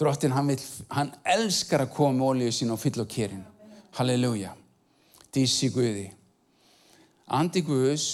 drottin 0.00 0.32
hann, 0.32 0.48
vil, 0.48 0.62
hann 0.96 1.12
elskar 1.28 1.84
að 1.84 1.92
koma 1.94 2.16
með 2.16 2.30
olju 2.30 2.56
sín 2.56 2.72
og 2.72 2.80
fylla 2.80 3.04
á 3.04 3.12
kérinn. 3.12 3.44
Halleluja. 3.98 4.54
Dísi 5.34 5.68
Guði. 5.74 6.08
Andi 7.30 7.62
Guðs, 7.62 8.06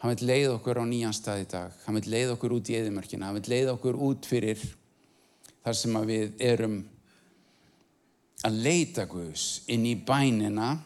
hann 0.00 0.14
vil 0.14 0.28
leið 0.30 0.52
okkur 0.54 0.80
á 0.80 0.84
nýjan 0.88 1.16
stað 1.16 1.42
í 1.42 1.48
dag. 1.50 1.72
Hann 1.84 1.98
vil 1.98 2.10
leið 2.14 2.34
okkur 2.36 2.54
út 2.56 2.70
í 2.70 2.76
eðimörkina. 2.78 3.28
Hann 3.28 3.40
vil 3.40 3.52
leið 3.52 3.72
okkur 3.74 3.98
út 4.06 4.28
fyrir 4.28 4.62
þar 5.64 5.76
sem 5.76 5.98
við 6.08 6.44
erum 6.46 6.78
að 8.46 8.60
leita 8.64 9.08
Guðs 9.10 9.64
inn 9.72 9.84
í 9.88 9.96
bænina. 9.98 10.76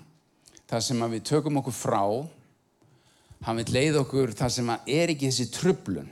Þar 0.70 0.86
sem 0.86 1.04
við 1.12 1.26
tökum 1.30 1.60
okkur 1.60 1.76
frá. 1.76 2.02
Hann 3.44 3.60
vil 3.60 3.76
leið 3.76 4.00
okkur 4.02 4.32
þar 4.38 4.56
sem 4.56 4.72
er 4.72 5.12
ekki 5.12 5.28
þessi 5.28 5.50
trublun. 5.52 6.10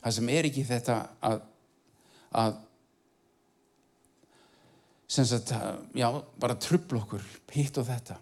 Þar 0.00 0.14
sem 0.14 0.32
er 0.32 0.48
ekki 0.48 0.64
þetta 0.68 0.96
að, 1.26 1.44
að 2.32 2.62
sem 5.08 5.26
sagt, 5.28 5.52
já, 5.94 6.08
bara 6.40 6.58
trubla 6.58 6.98
okkur, 7.04 7.22
hitt 7.54 7.78
og 7.78 7.86
þetta. 7.86 8.16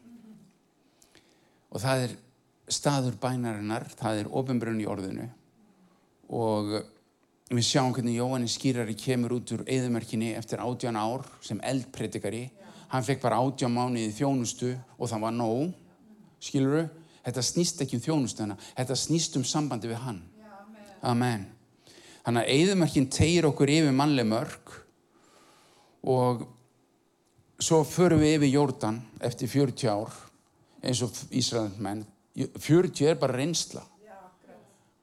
Og 1.72 1.80
það 1.82 2.02
er 2.04 2.16
staður 2.70 3.16
bænarinnar, 3.20 3.88
það 3.96 4.20
er 4.20 4.34
ofinbrunn 4.40 4.82
í 4.82 4.88
orðinu 4.88 5.30
og 6.34 6.70
við 7.52 7.66
sjáum 7.66 7.92
hvernig 7.92 8.16
Jóhanni 8.16 8.48
skýrari 8.48 8.94
kemur 8.96 9.36
út 9.36 9.52
úr 9.52 9.64
eðumerkinni 9.68 10.32
eftir 10.38 10.62
átján 10.64 10.96
ár 10.96 11.26
sem 11.44 11.60
eldpredikari. 11.62 12.46
Hann 12.88 13.04
fekk 13.04 13.20
bara 13.24 13.40
átján 13.42 13.74
mánuði 13.74 14.08
í 14.08 14.14
þjónustu 14.16 14.72
og 14.96 15.10
það 15.10 15.26
var 15.26 15.36
nóg, 15.36 15.74
skiluru. 16.40 16.86
Þetta 17.24 17.44
snýst 17.44 17.82
ekki 17.84 17.98
um 17.98 18.04
þjónustuna, 18.04 18.56
þetta 18.76 18.96
snýst 19.00 19.36
um 19.40 19.44
sambandi 19.48 19.88
við 19.88 20.02
hann. 20.04 20.22
Amen. 21.04 21.46
Þannig 22.24 22.44
að 22.44 22.52
eðumerkin 22.56 23.10
tegir 23.12 23.48
okkur 23.50 23.68
yfir 23.68 23.92
mannleg 23.92 24.24
mörg 24.28 24.76
og 26.08 26.46
svo 27.60 27.82
förum 27.84 28.22
við 28.22 28.38
yfir 28.38 28.54
Jórdan 28.54 29.00
eftir 29.24 29.50
40 29.52 29.90
ár 29.92 30.14
eins 30.84 31.02
og 31.04 31.12
Ísraelsmenn 31.36 32.04
40 32.34 33.10
er 33.12 33.18
bara 33.20 33.36
reynsla. 33.38 33.84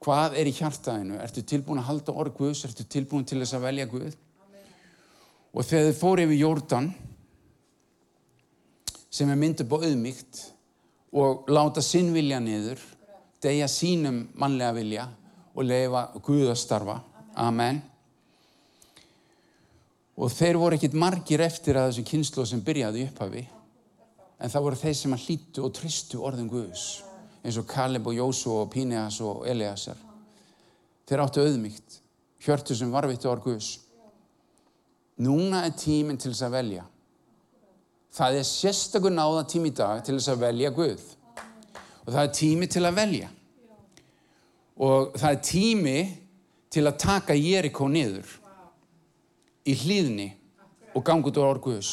Hvað 0.02 0.34
er 0.40 0.50
í 0.50 0.54
hjartaðinu 0.56 1.20
ertu 1.22 1.44
tilbúin 1.46 1.78
að 1.78 1.88
halda 1.92 2.14
orð 2.18 2.34
Guðs? 2.40 2.64
Ertu 2.66 2.84
tilbúin 2.90 3.24
til 3.24 3.38
þess 3.38 3.54
að 3.54 3.68
velja 3.68 3.86
Guð? 3.86 4.16
Amen. 4.42 4.66
og 5.54 5.68
þegar 5.68 5.86
þið 5.86 6.00
fór 6.00 6.22
yfir 6.24 6.40
Jórdan 6.40 6.90
sem 9.12 9.30
er 9.30 9.38
myndið 9.38 9.76
auðmygt 9.78 10.42
og 11.22 11.46
láta 11.52 11.84
sinn 11.84 12.10
vilja 12.12 12.40
niður 12.42 12.82
degja 13.42 13.70
sínum 13.70 14.24
mannlega 14.34 14.74
vilja 14.74 15.06
og 15.54 15.66
leifa 15.68 16.08
Guð 16.18 16.50
að 16.50 16.60
starfa 16.60 16.98
Amen. 17.38 17.80
Og 20.20 20.28
þeir 20.32 20.58
voru 20.60 20.76
ekkit 20.76 20.96
margir 20.98 21.40
eftir 21.44 21.78
að 21.80 21.90
þessum 21.90 22.08
kynslu 22.10 22.44
sem 22.46 22.60
byrjaði 22.64 23.06
upphafi 23.08 23.46
en 24.42 24.50
það 24.50 24.66
voru 24.66 24.80
þeir 24.82 24.96
sem 24.98 25.14
að 25.16 25.24
hlýttu 25.26 25.64
og 25.64 25.74
tristu 25.78 26.20
orðin 26.20 26.50
Guðs 26.50 26.86
eins 27.42 27.58
og 27.58 27.66
Kaleb 27.70 28.06
og 28.10 28.16
Jósu 28.18 28.52
og 28.52 28.68
Píneas 28.74 29.18
og 29.24 29.46
Eliasar 29.48 29.98
þeir 31.08 31.24
áttu 31.24 31.42
auðmygt 31.42 31.98
hjörtu 32.42 32.76
sem 32.76 32.90
varvittu 32.92 33.30
orð 33.30 33.46
Guðs. 33.46 33.70
Núna 35.22 35.66
er 35.66 35.76
tíminn 35.78 36.18
til 36.18 36.32
þess 36.32 36.46
að 36.46 36.56
velja. 36.56 36.86
Það 38.12 38.38
er 38.38 38.48
sérstakur 38.48 39.14
náða 39.14 39.44
tími 39.48 39.70
í 39.70 39.76
dag 39.76 40.02
til 40.04 40.16
þess 40.18 40.32
að 40.32 40.42
velja 40.42 40.72
Guð. 40.74 41.04
Og 42.02 42.10
það 42.10 42.22
er 42.22 42.32
tími 42.36 42.68
til 42.72 42.82
að 42.84 42.98
velja. 42.98 43.28
Og 44.82 45.14
það 45.20 45.28
er 45.30 45.40
tími 45.46 45.96
til 46.72 46.86
að 46.88 47.00
taka 47.02 47.36
Jerikó 47.36 47.88
niður 47.90 48.28
í 49.68 49.74
hlýðni 49.76 50.30
og 50.96 51.04
gangi 51.04 51.28
út 51.28 51.38
á 51.38 51.44
orguðus 51.44 51.92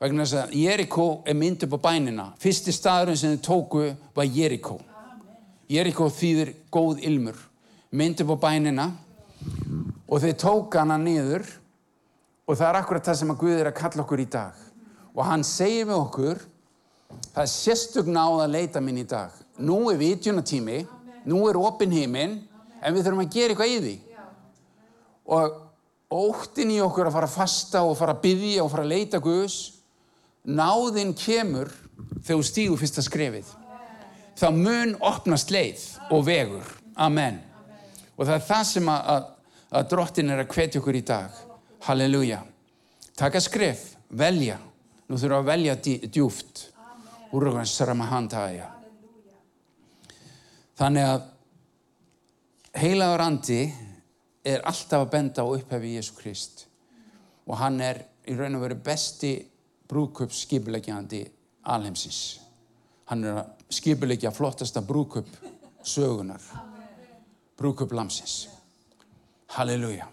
vegna 0.00 0.26
þess 0.26 0.40
að 0.42 0.56
Jerikó 0.60 1.06
er 1.24 1.36
mynd 1.38 1.64
upp 1.64 1.76
á 1.78 1.84
bænina. 1.86 2.26
Fyrsti 2.40 2.74
staðurinn 2.74 3.16
sem 3.16 3.36
þið 3.36 3.44
tóku 3.46 3.84
var 4.14 4.26
Jerikó. 4.28 4.76
Jerikó 5.72 6.10
þýðir 6.12 6.52
góð 6.72 7.00
ilmur. 7.08 7.38
Mynd 7.96 8.20
upp 8.20 8.34
á 8.36 8.44
bænina 8.44 8.90
og 10.06 10.20
þeir 10.22 10.36
tóka 10.40 10.82
hana 10.82 10.98
niður 11.00 11.46
og 12.46 12.58
það 12.58 12.68
er 12.68 12.80
akkurat 12.80 13.08
það 13.08 13.18
sem 13.20 13.32
að 13.32 13.40
Guð 13.40 13.56
er 13.56 13.70
að 13.70 13.78
kalla 13.80 14.04
okkur 14.04 14.22
í 14.22 14.28
dag. 14.30 14.60
Og 15.16 15.24
hann 15.24 15.46
segir 15.46 15.88
við 15.88 15.96
okkur 15.96 16.44
það 17.32 17.42
er 17.46 17.52
sérstugn 17.54 18.20
á 18.20 18.26
að 18.28 18.52
leita 18.52 18.82
minn 18.84 19.00
í 19.00 19.08
dag. 19.08 19.32
Nú 19.56 19.86
er 19.90 19.98
vitjunatími 20.00 20.82
nú 21.26 21.40
er 21.48 21.58
opin 21.58 21.94
heiminn 21.94 22.36
en 22.86 22.94
við 22.94 23.06
þurfum 23.06 23.22
að 23.24 23.32
gera 23.34 23.54
eitthvað 23.54 23.72
í 23.72 23.78
því. 23.84 23.94
Og 25.36 25.56
óttin 26.16 26.70
í 26.70 26.78
okkur 26.84 27.08
að 27.08 27.16
fara 27.16 27.28
að 27.28 27.34
fasta 27.34 27.82
og 27.82 27.96
fara 27.98 28.14
að 28.14 28.22
byggja 28.26 28.64
og 28.64 28.70
fara 28.72 28.84
að 28.86 28.92
leita 28.92 29.20
Guðs 29.22 29.56
náðinn 30.46 31.14
kemur 31.18 31.72
þegar 32.22 32.36
þú 32.36 32.46
stígur 32.46 32.80
fyrsta 32.80 33.02
skrefið. 33.02 33.48
Þá 34.36 34.46
mun 34.54 34.94
opnast 35.00 35.50
leið 35.50 35.82
og 36.14 36.22
vegur. 36.28 36.70
Amen. 36.94 37.40
Og 38.14 38.28
það 38.28 38.36
er 38.36 38.46
það 38.46 38.62
sem 38.70 38.92
að, 38.92 39.10
að, 39.14 39.26
að 39.80 39.90
drottin 39.92 40.32
er 40.32 40.44
að 40.44 40.54
hvetja 40.54 40.80
okkur 40.82 41.00
í 41.00 41.02
dag. 41.08 41.42
Halleluja. 41.88 42.40
Taka 43.18 43.42
skref, 43.42 43.88
velja. 44.14 44.60
Nú 45.08 45.18
þurfum 45.18 45.42
að 45.42 45.50
velja 45.50 45.76
djúft 45.82 46.66
úr 47.34 47.50
okkur 47.50 47.68
sarama 47.68 48.06
handhægja 48.10 48.70
þannig 50.76 51.08
að 51.08 51.24
heilaður 52.76 53.24
andi 53.24 53.60
er 54.46 54.64
alltaf 54.68 55.06
að 55.06 55.12
benda 55.14 55.44
á 55.44 55.48
upphefi 55.48 55.94
Jésu 55.96 56.16
Krist 56.18 56.66
og 57.46 57.56
hann 57.60 57.80
er 57.80 58.02
í 58.28 58.34
raun 58.36 58.58
og 58.58 58.66
veru 58.66 58.76
besti 58.84 59.32
brúköp 59.86 60.34
skipulegjandi 60.34 61.22
alheimsins. 61.72 62.40
Hann 63.06 63.24
er 63.24 63.40
að 63.40 63.72
skipulegja 63.72 64.32
flottasta 64.34 64.82
brúköp 64.82 65.28
sögunar, 65.86 66.42
brúköp 67.56 67.94
lamsins. 67.94 68.48
Halleluja. 69.54 70.08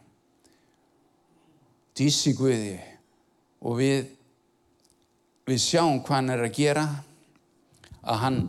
Dísi 1.98 2.34
Guði 2.38 2.78
og 3.66 3.80
við, 3.82 4.08
við 5.50 5.62
sjáum 5.62 6.02
hvað 6.06 6.20
hann 6.20 6.34
er 6.34 6.46
að 6.46 6.58
gera, 6.58 6.86
að 8.04 8.22
hann 8.24 8.42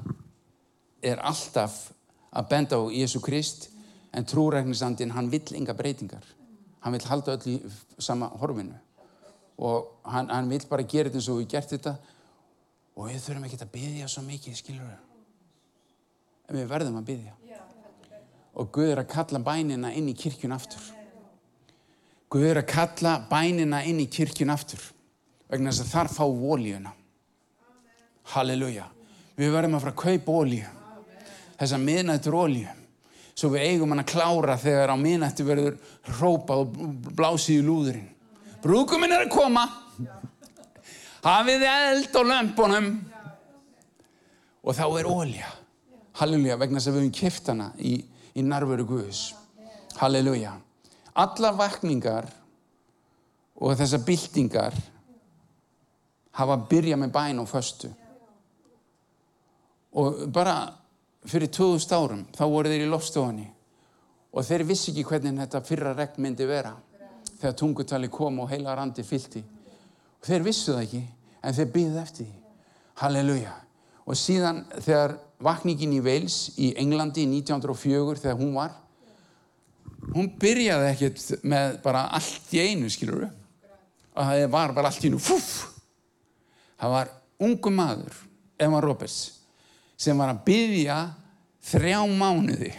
er 1.05 1.20
alltaf 1.24 1.88
að 2.35 2.50
benda 2.53 2.81
á 2.81 2.85
Jésu 2.92 3.20
Krist 3.24 3.70
en 4.14 4.27
trúræknisandin 4.31 5.12
hann 5.14 5.31
vill 5.33 5.55
enga 5.59 5.74
breytingar 5.74 6.24
hann 6.81 6.96
vill 6.96 7.09
halda 7.11 7.37
öll 7.37 7.50
í 7.50 7.59
sama 7.98 8.31
horfinu 8.40 8.79
og 9.59 10.11
hann, 10.11 10.31
hann 10.31 10.50
vil 10.50 10.66
bara 10.70 10.83
gera 10.83 11.09
þetta 11.09 11.20
eins 11.20 11.31
og 11.31 11.40
við 11.42 11.50
gert 11.55 11.70
þetta 11.74 11.94
og 12.94 13.09
við 13.11 13.22
þurfum 13.24 13.46
ekki 13.48 13.61
að 13.61 13.72
byggja 13.74 14.11
svo 14.11 14.22
mikið, 14.27 14.59
skilur 14.59 14.87
við. 14.87 14.98
En 16.48 16.59
við 16.59 16.68
verðum 16.70 16.98
að 17.00 17.09
byggja. 17.11 17.33
Og 18.55 18.68
Guð 18.74 18.92
er 18.92 19.00
að 19.03 19.11
kalla 19.11 19.40
bænina 19.42 19.90
inn 19.98 20.11
í 20.11 20.14
kirkjun 20.18 20.55
aftur. 20.55 20.85
Guð 22.31 22.46
er 22.53 22.61
að 22.61 22.68
kalla 22.70 23.16
bænina 23.31 23.83
inn 23.87 24.03
í 24.03 24.07
kirkjun 24.11 24.53
aftur. 24.55 24.83
Vegna 25.50 25.72
þess 25.72 25.85
að 25.85 25.90
þar 25.94 26.12
fá 26.12 26.24
voljuna. 26.24 26.94
Halleluja. 28.35 28.87
Við 29.35 29.50
verðum 29.55 29.77
að 29.79 29.85
fara 29.85 29.94
að 29.94 30.03
kaupa 30.05 30.38
olju. 30.44 30.70
Þessa 31.59 31.81
miðnættur 31.83 32.38
olju. 32.38 32.70
Svo 33.34 33.50
við 33.50 33.64
eigum 33.66 33.90
hann 33.90 34.04
að 34.04 34.12
klára 34.12 34.54
þegar 34.60 34.92
á 34.94 34.96
miðnættu 34.98 35.46
verður 35.46 35.78
hrópað 36.06 36.62
og 36.62 36.76
blásið 37.18 37.58
í 37.58 37.64
lúðurinn. 37.66 38.10
Brúkuminn 38.62 39.12
er 39.12 39.26
að 39.26 39.34
koma. 39.34 39.64
Hafið 41.24 41.64
eld 41.68 42.14
á 42.14 42.22
lömpunum. 42.30 42.88
Og 44.64 44.76
þá 44.76 44.84
er 45.00 45.08
olja. 45.10 45.50
Halleluja. 46.20 46.60
Vegna 46.60 46.78
þess 46.78 46.92
að 46.92 46.96
við 46.96 47.02
höfum 47.02 47.16
kipt 47.18 47.50
hana 47.50 47.68
í, 47.76 47.96
í 48.38 48.44
narveru 48.46 48.86
Guðs. 48.88 49.26
Halleluja. 49.98 50.54
Allar 51.24 51.58
vakningar 51.58 52.30
og 53.54 53.74
þessar 53.78 54.02
byltingar 54.06 54.78
hafa 56.34 56.56
byrjað 56.70 57.02
með 57.02 57.12
bæn 57.14 57.42
og 57.42 57.50
föstu. 57.50 57.90
Og 59.94 60.24
bara 60.34 60.56
fyrir 61.28 61.50
2000 61.52 61.96
árum 61.96 62.24
þá 62.34 62.44
voru 62.50 62.72
þeir 62.72 62.87
í 62.87 62.90
lofstofunni 62.90 63.48
og 64.34 64.46
þeir 64.46 64.64
vissi 64.68 64.90
ekki 64.92 65.06
hvernig 65.08 65.40
þetta 65.44 65.62
fyrra 65.64 65.94
regn 65.96 66.22
myndi 66.24 66.46
vera 66.48 66.74
þegar 67.40 67.58
tungutali 67.58 68.08
kom 68.12 68.40
og 68.42 68.48
heila 68.50 68.74
randi 68.76 69.04
fylti. 69.06 69.42
Og 70.20 70.26
þeir 70.26 70.46
vissu 70.46 70.72
það 70.72 70.82
ekki 70.87 71.02
en 71.44 71.56
þeir 71.58 71.70
byggði 71.74 72.00
eftir 72.00 72.26
því. 72.26 72.40
Halleluja. 73.02 73.52
Og 74.04 74.18
síðan 74.18 74.62
þegar 74.78 75.16
vakningin 75.44 75.96
í 75.96 76.00
Wales 76.04 76.38
í 76.60 76.72
Englandi 76.80 77.24
í 77.24 77.30
1904 77.30 78.22
þegar 78.22 78.40
hún 78.40 78.54
var 78.56 78.74
hún 80.12 80.28
byrjaði 80.40 80.90
ekkert 80.90 81.44
með 81.46 81.78
bara 81.84 82.08
allt 82.16 82.52
í 82.54 82.60
einu 82.60 82.90
skilur 82.92 83.26
og 83.26 84.20
það 84.20 84.44
var 84.52 84.74
bara 84.76 84.90
allt 84.90 85.04
í 85.04 85.10
einu 85.10 85.20
fúf 85.22 85.50
það 86.80 86.94
var 86.96 87.12
ungu 87.44 87.72
maður 87.72 88.18
Emma 88.60 88.82
Roberts 88.84 89.43
sem 89.96 90.18
var 90.18 90.33
að 90.33 90.42
byggja 90.48 90.98
þrjá 91.64 92.00
mánuði 92.11 92.72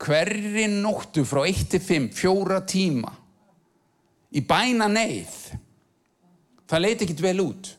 hverri 0.00 0.66
nóttu 0.70 1.24
frá 1.28 1.42
1 1.48 1.66
til 1.74 1.82
5 1.84 2.08
fjóra 2.16 2.60
tíma 2.64 3.12
í 4.30 4.40
bæna 4.46 4.88
neyð. 4.88 5.36
Það 6.70 6.84
leiti 6.84 7.06
ekkit 7.06 7.22
vel 7.24 7.40
út. 7.42 7.70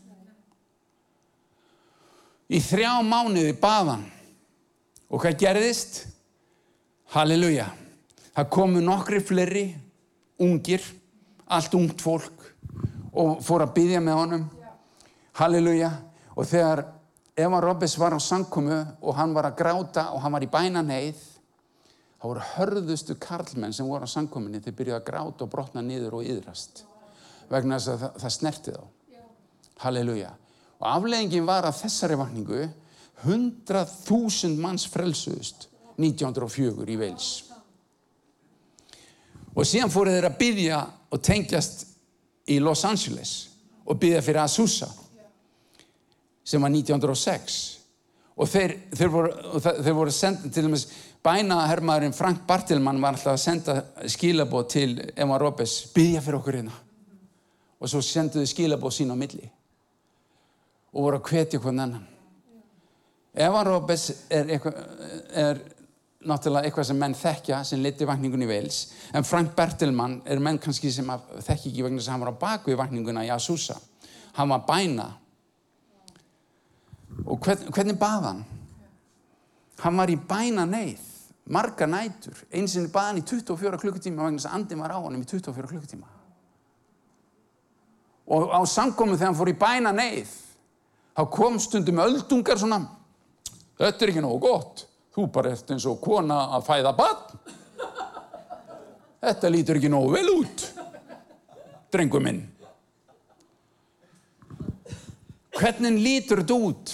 Í 2.51 2.60
þrjá 2.60 2.97
mánuði 3.08 3.54
baðan 3.58 4.04
og 5.08 5.23
hvað 5.23 5.39
gerðist? 5.39 6.01
Halleluja. 7.12 7.69
Það 8.36 8.51
komu 8.51 8.82
nokkri 8.84 9.19
fleiri 9.23 9.65
ungir, 10.41 10.84
allt 11.51 11.73
ungt 11.75 12.04
fólk 12.04 12.45
og 13.12 13.41
fór 13.43 13.65
að 13.65 13.73
byggja 13.75 14.04
með 14.04 14.19
honum. 14.19 14.45
Halleluja. 15.39 15.91
Og 16.36 16.47
þegar 16.47 16.86
Eva 17.37 17.61
Robbes 17.63 17.95
var 17.99 18.13
á 18.15 18.19
sankomu 18.19 18.79
og 19.01 19.15
hann 19.15 19.33
var 19.33 19.47
að 19.47 19.59
gráta 19.61 20.09
og 20.15 20.21
hann 20.23 20.35
var 20.35 20.43
í 20.43 20.49
bænaneið 20.51 21.19
þá 22.19 22.25
voru 22.27 22.47
hörðustu 22.55 23.15
karlmenn 23.21 23.73
sem 23.73 23.87
voru 23.87 24.05
á 24.05 24.09
sankominni 24.11 24.61
þeir 24.61 24.75
byrjuði 24.77 24.97
að 24.99 25.07
gráta 25.07 25.45
og 25.45 25.51
brotna 25.53 25.83
niður 25.85 26.19
og 26.19 26.27
yðrast 26.27 26.83
vegna 27.51 27.79
þess 27.79 27.91
að 27.93 28.03
það, 28.03 28.17
það 28.23 28.33
snerti 28.35 28.73
þá. 28.75 28.83
Halleluja. 29.81 30.29
Og 30.81 30.85
afleggingin 30.87 31.47
var 31.47 31.65
að 31.67 31.79
þessari 31.81 32.17
vakningu 32.19 32.61
100.000 33.25 34.59
manns 34.61 34.85
frelsuðust 34.89 35.67
1904 36.01 36.87
í 36.89 36.97
Veils 36.99 37.29
og 39.51 39.67
síðan 39.67 39.91
fóru 39.91 40.13
þeir 40.13 40.29
að 40.29 40.37
byggja 40.39 40.79
og 41.11 41.21
tengjast 41.23 41.83
í 42.51 42.59
Los 42.63 42.83
Angeles 42.87 43.33
og 43.85 43.99
byggja 43.99 44.21
fyrir 44.23 44.43
Azusa 44.45 44.87
sem 46.51 46.63
var 46.63 46.73
1906 46.73 47.61
og 48.41 48.49
þeir, 48.49 48.75
þeir 48.95 49.11
voru, 49.11 49.31
þeir 49.61 49.95
voru 49.95 50.13
sendið 50.15 50.53
til 50.55 50.65
dæmis 50.65 50.85
bænahermaðurinn 51.25 52.15
Frank 52.15 52.45
Bartilmann 52.47 53.01
var 53.01 53.15
alltaf 53.15 53.35
að 53.35 53.43
senda 53.43 53.75
skilabóð 54.09 54.69
til 54.73 54.95
Emma 55.15 55.37
Robes 55.41 55.75
byggja 55.93 56.23
fyrir 56.23 56.39
okkur 56.39 56.57
hérna. 56.57 56.77
Og 57.81 57.89
svo 57.89 58.01
senduðu 58.05 58.47
skilabóð 58.49 58.95
sín 58.95 59.13
á 59.13 59.17
milli. 59.17 59.45
Og 60.93 61.05
voru 61.05 61.19
að 61.19 61.29
hvetja 61.29 61.61
hvern 61.61 61.83
annan. 61.85 62.07
Emma 63.31 63.61
Robes 63.63 64.09
er, 64.29 64.49
er 64.49 65.61
náttúrulega 66.27 66.67
eitthvað 66.67 66.89
sem 66.89 66.99
menn 66.99 67.15
þekkja 67.17 67.61
sem 67.65 67.81
liti 67.81 68.05
vakningun 68.05 68.43
í 68.43 68.49
Veils 68.49 68.81
en 69.15 69.25
Frank 69.25 69.55
Bertelmann 69.57 70.19
er 70.29 70.41
menn 70.43 70.59
kannski 70.61 70.91
sem 70.93 71.07
þekki 71.07 71.71
ekki 71.71 71.85
vegna 71.85 72.03
sem 72.03 72.13
hann 72.13 72.25
var 72.25 72.33
á 72.35 72.41
baku 72.41 72.73
í 72.73 72.77
vakninguna 72.77 73.23
í 73.25 73.31
Azusa. 73.33 73.77
Hann 74.35 74.51
var 74.51 74.65
bæna 74.67 75.07
og 77.26 77.39
hvern, 77.39 77.67
hvernig 77.71 77.97
bað 78.00 78.28
hann 78.30 78.43
hann 79.82 79.97
var 79.97 80.13
í 80.13 80.17
bæna 80.17 80.65
neyð 80.69 81.08
marga 81.52 81.88
nætur 81.89 82.43
einsinni 82.52 82.91
bað 82.93 83.10
hann 83.10 83.21
í 83.21 83.26
24 83.28 83.82
klukkutíma 83.82 84.28
vegna 84.28 84.43
sem 84.43 84.56
andin 84.56 84.84
var 84.84 84.95
á 84.95 85.00
hann 85.00 85.17
í 85.19 85.26
24 85.26 85.71
klukkutíma 85.74 86.08
og 88.32 88.54
á 88.56 88.62
samkomu 88.67 89.17
þegar 89.17 89.32
hann 89.32 89.41
fór 89.41 89.52
í 89.52 89.58
bæna 89.60 89.95
neyð 89.95 90.32
þá 91.17 91.26
kom 91.34 91.60
stundum 91.60 92.00
öldungar 92.04 92.62
svona 92.62 92.84
þetta 93.82 94.06
er 94.06 94.13
ekki 94.13 94.24
nógu 94.24 94.41
gott 94.47 94.88
Þú 95.12 95.28
bara 95.28 95.52
ert 95.52 95.71
eins 95.74 95.86
og 95.91 96.00
kona 96.04 96.38
að 96.56 96.67
fæða 96.69 96.91
barn. 96.95 97.39
Þetta 99.21 99.52
lítur 99.52 99.80
ekki 99.80 99.91
nógu 99.91 100.13
vel 100.15 100.30
út, 100.34 100.63
drengu 101.91 102.21
minn. 102.24 102.39
Hvernig 105.57 105.99
lítur 105.99 106.41
þetta 106.41 106.57
út? 106.57 106.93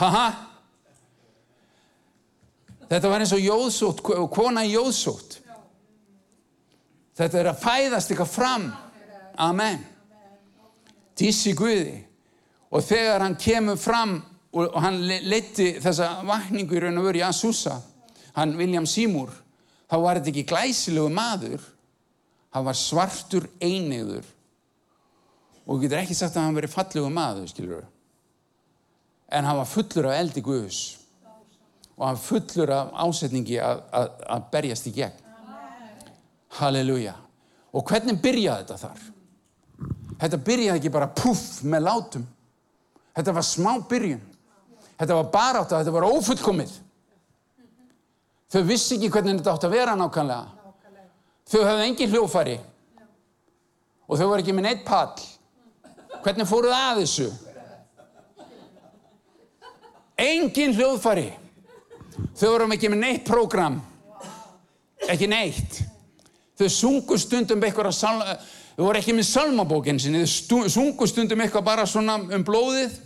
Haha. 0.00 0.28
Þetta 2.90 3.10
var 3.10 3.22
eins 3.22 3.32
og 3.36 3.42
jóðsótt, 3.44 4.02
kona 4.34 4.64
jóðsótt. 4.66 5.38
Þetta 7.20 7.40
er 7.40 7.50
að 7.52 7.62
fæðast 7.62 8.10
eitthvað 8.10 8.32
fram. 8.32 8.66
Amen. 9.40 9.84
Dísi 11.16 11.54
Guði. 11.56 12.00
Og 12.70 12.82
þegar 12.86 13.24
hann 13.24 13.38
kemur 13.38 13.78
fram 13.80 14.18
og 14.50 14.74
hann 14.82 14.98
leti 15.06 15.76
þessa 15.82 16.24
vakningu 16.26 16.74
í 16.74 16.82
raun 16.82 16.98
og 16.98 17.06
veru 17.06 17.20
í 17.20 17.26
Azusa 17.26 17.76
hann 18.34 18.56
William 18.58 18.86
Seymour 18.88 19.30
þá 19.90 19.96
var 20.02 20.18
þetta 20.18 20.32
ekki 20.32 20.46
glæsilegu 20.50 21.12
maður 21.14 21.62
hann 22.54 22.66
var 22.66 22.78
svartur 22.78 23.46
einegður 23.62 24.26
og 25.66 25.74
þú 25.74 25.80
getur 25.84 26.02
ekki 26.02 26.16
sagt 26.18 26.36
að 26.36 26.48
hann 26.48 26.58
veri 26.58 26.70
fallegu 26.70 27.10
maður 27.14 27.50
skilur 27.50 27.84
en 29.30 29.46
hann 29.46 29.60
var 29.60 29.70
fullur 29.70 30.10
af 30.10 30.18
eldi 30.20 30.44
Guðus 30.44 30.80
og 31.96 32.06
hann 32.08 32.20
fullur 32.20 32.72
af 32.74 32.94
ásetningi 33.04 33.60
að, 33.62 33.84
að, 33.92 34.10
að 34.36 34.48
berjast 34.54 34.90
í 34.90 34.94
gegn 34.96 35.26
halleluja 36.60 37.14
og 37.70 37.86
hvernig 37.86 38.18
byrjaði 38.22 38.66
þetta 38.66 38.80
þar 38.86 39.06
þetta 40.24 40.44
byrjaði 40.50 40.82
ekki 40.82 40.94
bara 40.96 41.12
puff 41.14 41.62
með 41.62 41.86
látum 41.86 42.26
þetta 43.14 43.36
var 43.36 43.46
smá 43.46 43.72
byrjun 43.90 44.26
Þetta 45.00 45.16
var 45.16 45.28
barátt 45.32 45.70
og 45.72 45.80
þetta 45.80 45.92
var 45.94 46.04
ófullkomið. 46.10 46.72
Þau 48.52 48.62
vissi 48.68 48.98
ekki 48.98 49.08
hvernig 49.14 49.38
þetta 49.38 49.54
átt 49.54 49.64
að 49.64 49.76
vera 49.78 49.94
nákvæmlega. 49.96 50.74
Þau 51.48 51.60
hafði 51.64 51.86
engin 51.86 52.10
hljófari. 52.12 52.56
Og 54.10 54.20
þau 54.20 54.26
var 54.28 54.42
ekki 54.42 54.52
með 54.52 54.66
neitt 54.66 54.82
pall. 54.84 55.24
Hvernig 56.24 56.48
fóruð 56.48 56.74
að 56.76 57.02
þessu? 57.02 57.28
Engin 60.20 60.74
hljóðfari. 60.76 61.30
Þau 62.36 62.48
voru 62.52 62.68
ekki 62.74 62.90
með 62.92 63.02
neitt 63.04 63.22
prógram. 63.28 63.78
Ekki 65.08 65.28
neitt. 65.30 65.80
Þau 66.60 66.68
sungu 66.74 67.16
stundum 67.20 67.62
eitthvað 67.64 67.88
að 67.88 67.96
salma, 67.96 68.34
þau 68.76 68.84
voru 68.84 69.00
ekki 69.00 69.14
með 69.16 69.28
salmabókinn 69.30 70.00
sinni, 70.02 70.26
þau 70.28 70.68
sungu 70.68 71.08
stundum 71.08 71.40
eitthvað 71.40 71.68
bara 71.70 71.86
svona 71.88 72.18
um 72.20 72.44
blóðið 72.44 72.98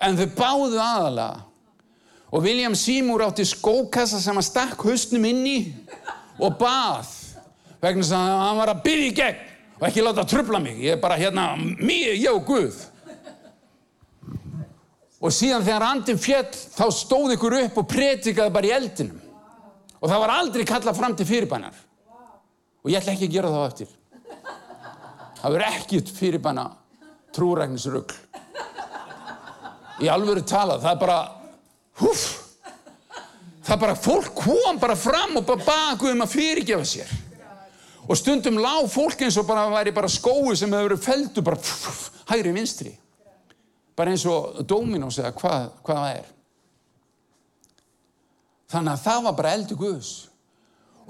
en 0.00 0.16
þau 0.16 0.28
báðu 0.38 0.80
aðalega 0.80 1.46
og 2.30 2.44
William 2.44 2.76
Seymour 2.78 3.24
átti 3.26 3.44
skókassa 3.48 4.20
sem 4.22 4.38
að 4.38 4.46
stakk 4.46 4.84
höstnum 4.86 5.26
inn 5.26 5.42
í 5.46 5.56
og 6.38 6.54
bað 6.60 7.10
vegna 7.82 8.06
að 8.06 8.36
hann 8.44 8.60
var 8.60 8.72
að 8.72 8.84
byrja 8.86 9.08
í 9.08 9.16
gegn 9.18 9.46
og 9.80 9.86
ekki 9.88 10.04
láta 10.04 10.24
að 10.24 10.32
trubla 10.34 10.60
mig 10.60 10.80
ég 10.84 10.96
er 10.96 11.00
bara 11.00 11.16
hérna, 11.16 11.54
mér, 11.56 12.12
og 12.34 12.44
Guð. 12.48 12.80
Og 15.20 15.32
síðan 15.36 15.64
þegar 15.64 15.84
andin 15.84 16.20
fjell 16.20 16.48
þá 16.48 16.86
stóð 16.96 17.34
ykkur 17.34 17.56
upp 17.58 17.80
og 17.82 17.88
pretikaði 17.88 18.52
bara 18.54 18.68
í 18.68 18.74
eldinum. 18.76 19.18
Og 20.00 20.08
það 20.08 20.22
var 20.22 20.32
aldrei 20.32 20.64
kallað 20.68 20.96
fram 20.96 21.16
til 21.16 21.28
fyrirbænar. 21.28 21.76
Og 22.80 22.92
ég 22.92 23.00
ætla 23.00 23.12
ekki 23.12 23.28
að 23.28 23.34
gera 23.34 23.52
það 23.52 23.66
eftir. 23.68 23.90
Það 25.40 25.56
verður 25.56 25.66
ekkit 25.80 26.12
fyrirbæna 26.16 26.66
trúræknisrugl. 27.36 28.16
Í 30.00 30.08
alvöru 30.08 30.40
talað, 30.48 30.80
það 30.86 30.94
er 30.94 31.00
bara, 31.02 31.18
húf, 32.00 32.22
það 33.60 33.74
er 33.74 33.82
bara, 33.82 33.96
fólk 34.00 34.30
kom 34.36 34.80
bara 34.80 34.96
fram 34.96 35.36
og 35.36 35.44
bara 35.48 35.66
bakuð 35.66 36.14
um 36.14 36.24
að 36.24 36.32
fyrirgefa 36.32 36.88
sér. 36.88 37.12
Og 38.10 38.18
stundum 38.18 38.58
lág 38.58 38.88
fólk 38.90 39.20
eins 39.22 39.38
og 39.38 39.46
bara 39.46 39.68
væri 39.70 39.92
bara 39.94 40.10
skói 40.10 40.56
sem 40.58 40.72
hefur 40.74 40.88
verið 40.88 41.04
feldu 41.04 41.44
bara 41.46 41.60
pff, 41.60 41.84
pff, 41.86 42.24
hægri 42.32 42.54
vinstri. 42.56 42.90
Bara 43.94 44.10
eins 44.10 44.24
og 44.26 44.64
Dominos 44.66 45.20
eða 45.20 45.30
hvað, 45.36 45.68
það 45.86 46.08
er. 46.16 46.32
Þannig 48.70 48.92
að 48.96 49.04
það 49.04 49.22
var 49.26 49.36
bara 49.38 49.52
eldu 49.58 49.78
Guðs. 49.78 50.10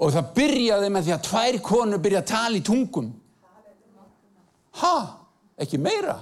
Og 0.01 0.13
það 0.13 0.29
byrjaði 0.37 0.91
með 0.93 1.07
því 1.07 1.15
að 1.15 1.25
tvær 1.27 1.57
konur 1.65 2.01
byrja 2.01 2.21
að 2.21 2.29
tala 2.31 2.57
í 2.57 2.63
tungum. 2.65 3.09
Ha? 4.81 4.95
Ekki 5.61 5.81
meira? 5.81 6.17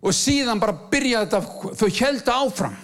Og 0.00 0.14
síðan 0.16 0.62
bara 0.62 0.76
byrjaði 0.90 1.30
þetta, 1.30 1.74
þau 1.78 1.88
heldu 2.00 2.34
áfram. 2.34 2.78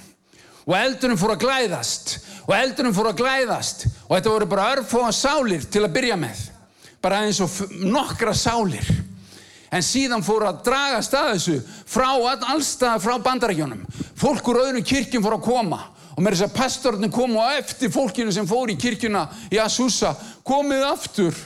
Og 0.66 0.74
eldurinn 0.74 1.18
fór 1.18 1.36
að 1.36 1.44
glæðast. 1.46 2.16
Og 2.46 2.54
eldurinn 2.54 2.94
fór 2.94 3.10
að 3.10 3.20
glæðast. 3.22 3.86
Og 4.06 4.14
þetta 4.14 4.32
voru 4.32 4.48
bara 4.50 4.70
örfóa 4.76 5.10
sálir 5.14 5.66
til 5.66 5.82
að 5.82 5.94
byrja 5.96 6.18
með. 6.20 6.44
Bara 7.02 7.24
eins 7.26 7.40
og 7.42 7.74
nokkra 7.82 8.34
sálir. 8.36 8.86
En 9.74 9.82
síðan 9.82 10.22
fór 10.24 10.46
að 10.46 10.62
draga 10.68 11.02
stað 11.02 11.32
þessu 11.34 11.56
frá 11.90 12.08
allstað 12.52 13.02
frá 13.02 13.16
bandarækjónum. 13.22 13.82
Fólk 14.16 14.46
úr 14.52 14.62
öðrum 14.62 14.86
kirkjum 14.86 15.24
fór 15.26 15.40
að 15.40 15.46
koma. 15.48 15.80
Og 16.16 16.22
með 16.22 16.36
þess 16.36 16.46
að 16.46 16.54
pastornin 16.56 17.12
kom 17.12 17.34
og 17.36 17.58
eftir 17.58 17.92
fólkinu 17.92 18.32
sem 18.32 18.46
fór 18.48 18.70
í 18.72 18.78
kirkjuna 18.80 19.26
í 19.52 19.58
Asusa, 19.60 20.14
komið 20.46 20.86
aftur. 20.88 21.36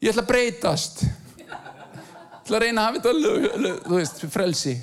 Ég 0.00 0.14
ætla 0.14 0.24
að 0.24 0.30
breytast. 0.30 1.04
Ég 1.40 1.52
ætla 1.52 2.56
að 2.56 2.64
reyna 2.64 2.80
að 2.80 2.86
hafa 2.86 2.98
þetta, 3.00 3.12
lög, 3.18 3.44
lög, 3.66 3.78
þú 3.84 3.98
veist, 3.98 4.24
frelsi. 4.32 4.74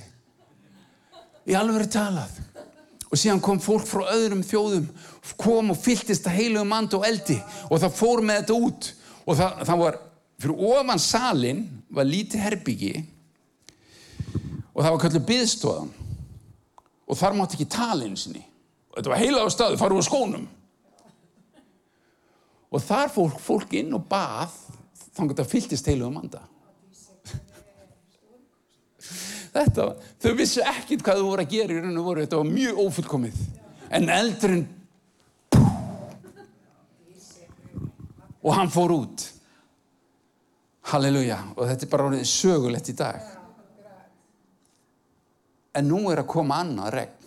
Í 1.49 1.57
alveg 1.57 1.89
talað. 1.93 2.38
Og 3.12 3.20
síðan 3.20 3.41
kom 3.43 3.59
fólk 3.59 3.84
frá 3.89 4.05
öðrum 4.14 4.43
þjóðum, 4.47 4.86
kom 5.39 5.74
og 5.74 5.80
fylltist 5.80 6.28
að 6.30 6.38
heilugum 6.39 6.72
and 6.78 6.93
og 6.95 7.03
eldi 7.07 7.36
og 7.68 7.82
það 7.82 7.97
fór 7.97 8.22
með 8.24 8.38
þetta 8.39 8.59
út. 8.68 8.91
Og 9.26 9.36
það, 9.38 9.57
það 9.68 9.82
var, 9.82 9.97
fyrir 10.41 10.64
ofan 10.72 11.01
salin 11.03 11.66
var 11.91 12.07
lítið 12.07 12.45
herbyggi 12.45 12.93
og 14.72 14.80
það 14.80 14.93
var 14.93 15.01
kallið 15.03 15.28
byðstofan. 15.28 15.91
Og 17.12 17.20
þar 17.20 17.36
mátti 17.36 17.57
ekki 17.57 17.68
tala 17.74 18.07
einu 18.07 18.20
sinni. 18.20 18.45
Og 18.91 18.97
þetta 18.99 19.12
var 19.12 19.20
heila 19.20 19.43
á 19.43 19.47
staðu, 19.51 19.80
farið 19.80 19.99
úr 19.99 20.07
skónum. 20.07 20.47
Og 22.72 22.80
þar 22.88 23.12
fór 23.12 23.36
fólk 23.43 23.76
inn 23.76 23.91
og 23.97 24.07
bað, 24.07 24.55
þannig 25.12 25.36
að 25.36 25.41
það 25.41 25.51
fylltist 25.51 25.91
heilugum 25.91 26.22
anda. 26.24 26.45
Þetta, 29.51 29.87
þau 30.23 30.31
vissu 30.39 30.61
ekkit 30.63 31.01
hvað 31.03 31.19
þau 31.19 31.27
voru 31.27 31.43
að 31.43 31.51
gera 31.51 31.75
í 31.75 31.81
raun 31.81 31.99
og 31.99 32.05
voru, 32.07 32.23
þetta 32.23 32.39
var 32.39 32.51
mjög 32.51 32.77
ófullkomið. 32.85 33.41
En 33.91 34.07
eldurinn, 34.15 34.67
og 38.41 38.55
hann 38.57 38.71
fór 38.71 38.93
út. 38.95 39.25
Halleluja, 40.91 41.37
og 41.55 41.67
þetta 41.69 41.85
er 41.85 41.91
bara 41.91 42.07
orðið 42.09 42.29
sögulegt 42.31 42.89
í 42.91 42.95
dag. 42.97 43.27
En 45.77 45.87
nú 45.87 46.05
er 46.11 46.23
að 46.23 46.31
koma 46.31 46.61
annað 46.63 46.95
regn. 46.97 47.17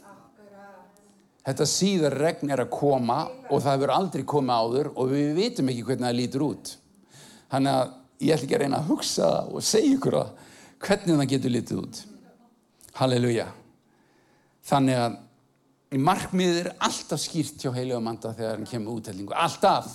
Þetta 1.44 1.66
síðar 1.68 2.16
regn 2.16 2.50
er 2.54 2.62
að 2.64 2.72
koma 2.72 3.18
og 3.52 3.60
það 3.60 3.74
hefur 3.74 3.92
aldrei 3.92 4.24
komið 4.28 4.62
áður 4.64 4.88
og 4.94 5.10
við 5.12 5.34
vitum 5.36 5.68
ekki 5.68 5.84
hvernig 5.84 6.08
það 6.08 6.18
lítur 6.18 6.44
út. 6.46 6.72
Þannig 7.52 7.76
að 7.76 7.92
ég 8.24 8.32
ætla 8.34 8.46
ekki 8.46 8.56
að 8.56 8.62
reyna 8.64 8.80
að 8.80 8.88
hugsa 8.88 9.30
og 9.44 9.64
segja 9.64 9.98
ykkur 9.98 10.16
að 10.22 10.30
hvernig 10.86 11.20
það 11.20 11.30
getur 11.34 11.54
litið 11.54 11.82
út. 11.82 12.00
Halleluja. 12.94 13.48
Þannig 14.64 14.98
að 15.00 15.20
markmiðið 16.04 16.60
er 16.62 16.70
alltaf 16.82 17.22
skýrt 17.22 17.62
hjá 17.62 17.72
heilugum 17.74 18.08
anda 18.10 18.32
þegar 18.34 18.56
hann 18.58 18.68
kemur 18.68 18.98
útællingu. 18.98 19.34
Alltaf. 19.34 19.90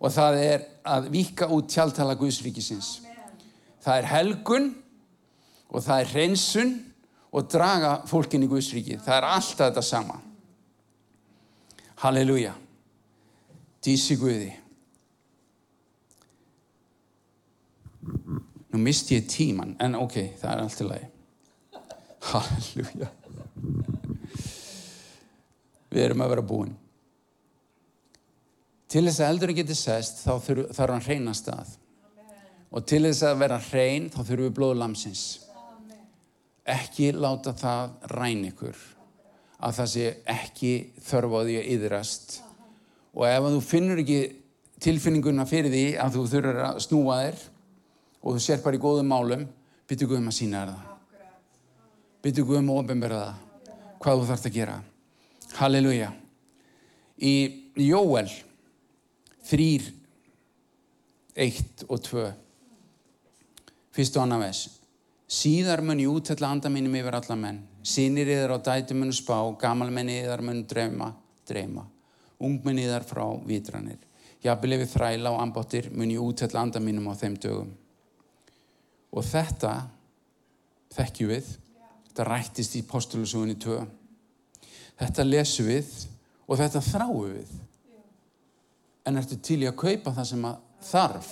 Og 0.00 0.12
það 0.14 0.38
er 0.42 0.66
að 0.88 1.10
vika 1.12 1.48
út 1.52 1.68
tjáltala 1.70 2.16
Guðsríkisins. 2.18 3.00
Það 3.80 3.98
er 3.98 4.08
helgun 4.10 4.70
og 5.70 5.84
það 5.84 6.02
er 6.02 6.14
hreinsun 6.14 6.72
og 7.30 7.46
draga 7.52 7.92
fólkin 8.10 8.44
í 8.44 8.50
Guðsríki. 8.50 8.98
Það 9.02 9.16
er 9.18 9.28
alltaf 9.28 9.68
þetta 9.68 9.84
sama. 9.86 10.18
Halleluja. 12.00 12.54
Dísi 13.84 14.16
Guði. 14.20 14.50
Nú 18.70 18.78
misti 18.78 19.16
ég 19.18 19.26
tíman, 19.28 19.74
en 19.82 19.96
ok, 19.98 20.16
það 20.40 20.52
er 20.52 20.62
allt 20.62 20.82
í 20.82 20.86
lagi. 20.86 21.08
Halleluja. 22.30 23.10
Við 25.90 26.04
erum 26.04 26.22
að 26.22 26.32
vera 26.34 26.46
búin. 26.46 26.72
Til 28.90 29.04
þess 29.06 29.22
að 29.22 29.32
eldurinn 29.32 29.58
geti 29.60 29.76
sest, 29.78 30.24
þá 30.24 30.32
þarf 30.74 30.94
hann 30.94 31.06
hreina 31.06 31.34
stað. 31.34 31.76
Og 32.70 32.86
til 32.86 33.02
þess 33.06 33.24
að 33.26 33.40
vera 33.42 33.58
hrein, 33.70 34.08
þá 34.10 34.20
þurfum 34.20 34.46
við 34.46 34.56
blóðu 34.58 34.78
lamsins. 34.78 35.24
Ekki 36.70 37.10
láta 37.16 37.54
það 37.58 37.96
ræn 38.14 38.44
ykkur. 38.50 38.84
Að 39.60 39.80
það 39.80 39.90
sé 39.92 40.04
ekki 40.30 40.74
þörf 41.06 41.34
á 41.34 41.40
því 41.42 41.56
að 41.60 41.72
yðrast. 41.74 42.36
Og 43.14 43.26
ef 43.26 43.48
þú 43.56 43.64
finnur 43.66 44.02
ekki 44.02 44.20
tilfinninguna 44.80 45.48
fyrir 45.50 45.74
því 45.74 45.86
að 46.00 46.14
þú 46.16 46.28
þurfur 46.34 46.62
að 46.68 46.78
snúa 46.86 47.18
þér 47.24 47.42
og 48.20 48.36
þú 48.36 48.44
sér 48.44 48.62
bara 48.64 48.78
í 48.78 48.82
góðum 48.82 49.10
málum, 49.10 49.44
byttu 49.90 50.08
Guðum 50.08 50.30
að 50.30 50.38
sína 50.38 50.62
þér 50.62 50.72
það. 50.76 50.89
Byttu 52.20 52.44
Guðum 52.44 52.72
að 52.72 52.82
ofinbera 52.82 53.20
það. 53.22 53.78
Hvað 54.00 54.18
þú 54.18 54.26
þarfst 54.28 54.48
að 54.48 54.56
gera. 54.56 54.76
Halleluja. 55.56 56.10
Í 57.20 57.34
Jóel, 57.80 58.28
þrýr, 59.48 59.86
eitt 61.40 61.84
og 61.88 62.02
tvö, 62.04 62.26
fyrst 63.96 64.16
og 64.18 64.24
annar 64.24 64.42
ves. 64.44 64.66
Síðar 65.30 65.84
mun 65.86 66.00
ég 66.02 66.10
útella 66.10 66.50
anda 66.50 66.72
mínum 66.72 66.96
yfir 66.98 67.16
alla 67.20 67.36
menn. 67.38 67.60
Sýnir 67.86 68.28
yðar 68.34 68.56
á 68.56 68.64
dætu 68.66 68.96
munu 68.98 69.14
spá, 69.16 69.36
gamalmenni 69.60 70.18
yðar 70.24 70.42
munu 70.44 70.66
dreyma, 70.68 71.12
dreyma. 71.48 71.86
Ungmenni 72.40 72.84
yðar 72.84 73.06
frá 73.08 73.24
vitranir. 73.46 74.00
Jafnvel 74.44 74.78
yfir 74.78 74.90
þræla 74.94 75.32
og 75.32 75.40
ambottir 75.44 75.90
mun 75.92 76.10
ég 76.12 76.20
útella 76.24 76.64
anda 76.64 76.80
mínum 76.82 77.08
á 77.08 77.14
þeim 77.16 77.38
dögum. 77.40 77.72
Og 79.12 79.24
þetta 79.24 79.74
þekkjum 80.96 81.32
við. 81.32 81.50
Þetta 82.20 82.34
rættist 82.36 82.74
í 82.76 82.80
postulusúinni 82.84 83.54
2. 83.56 83.74
Þetta 85.00 85.24
lesum 85.24 85.70
við 85.70 85.86
og 86.44 86.58
þetta 86.60 86.82
þráum 86.84 87.30
við. 87.30 87.54
En 89.08 89.16
ertu 89.16 89.38
til 89.40 89.62
í 89.62 89.68
að 89.70 89.78
kaupa 89.80 90.12
það 90.18 90.28
sem 90.28 90.44
þarf 90.90 91.30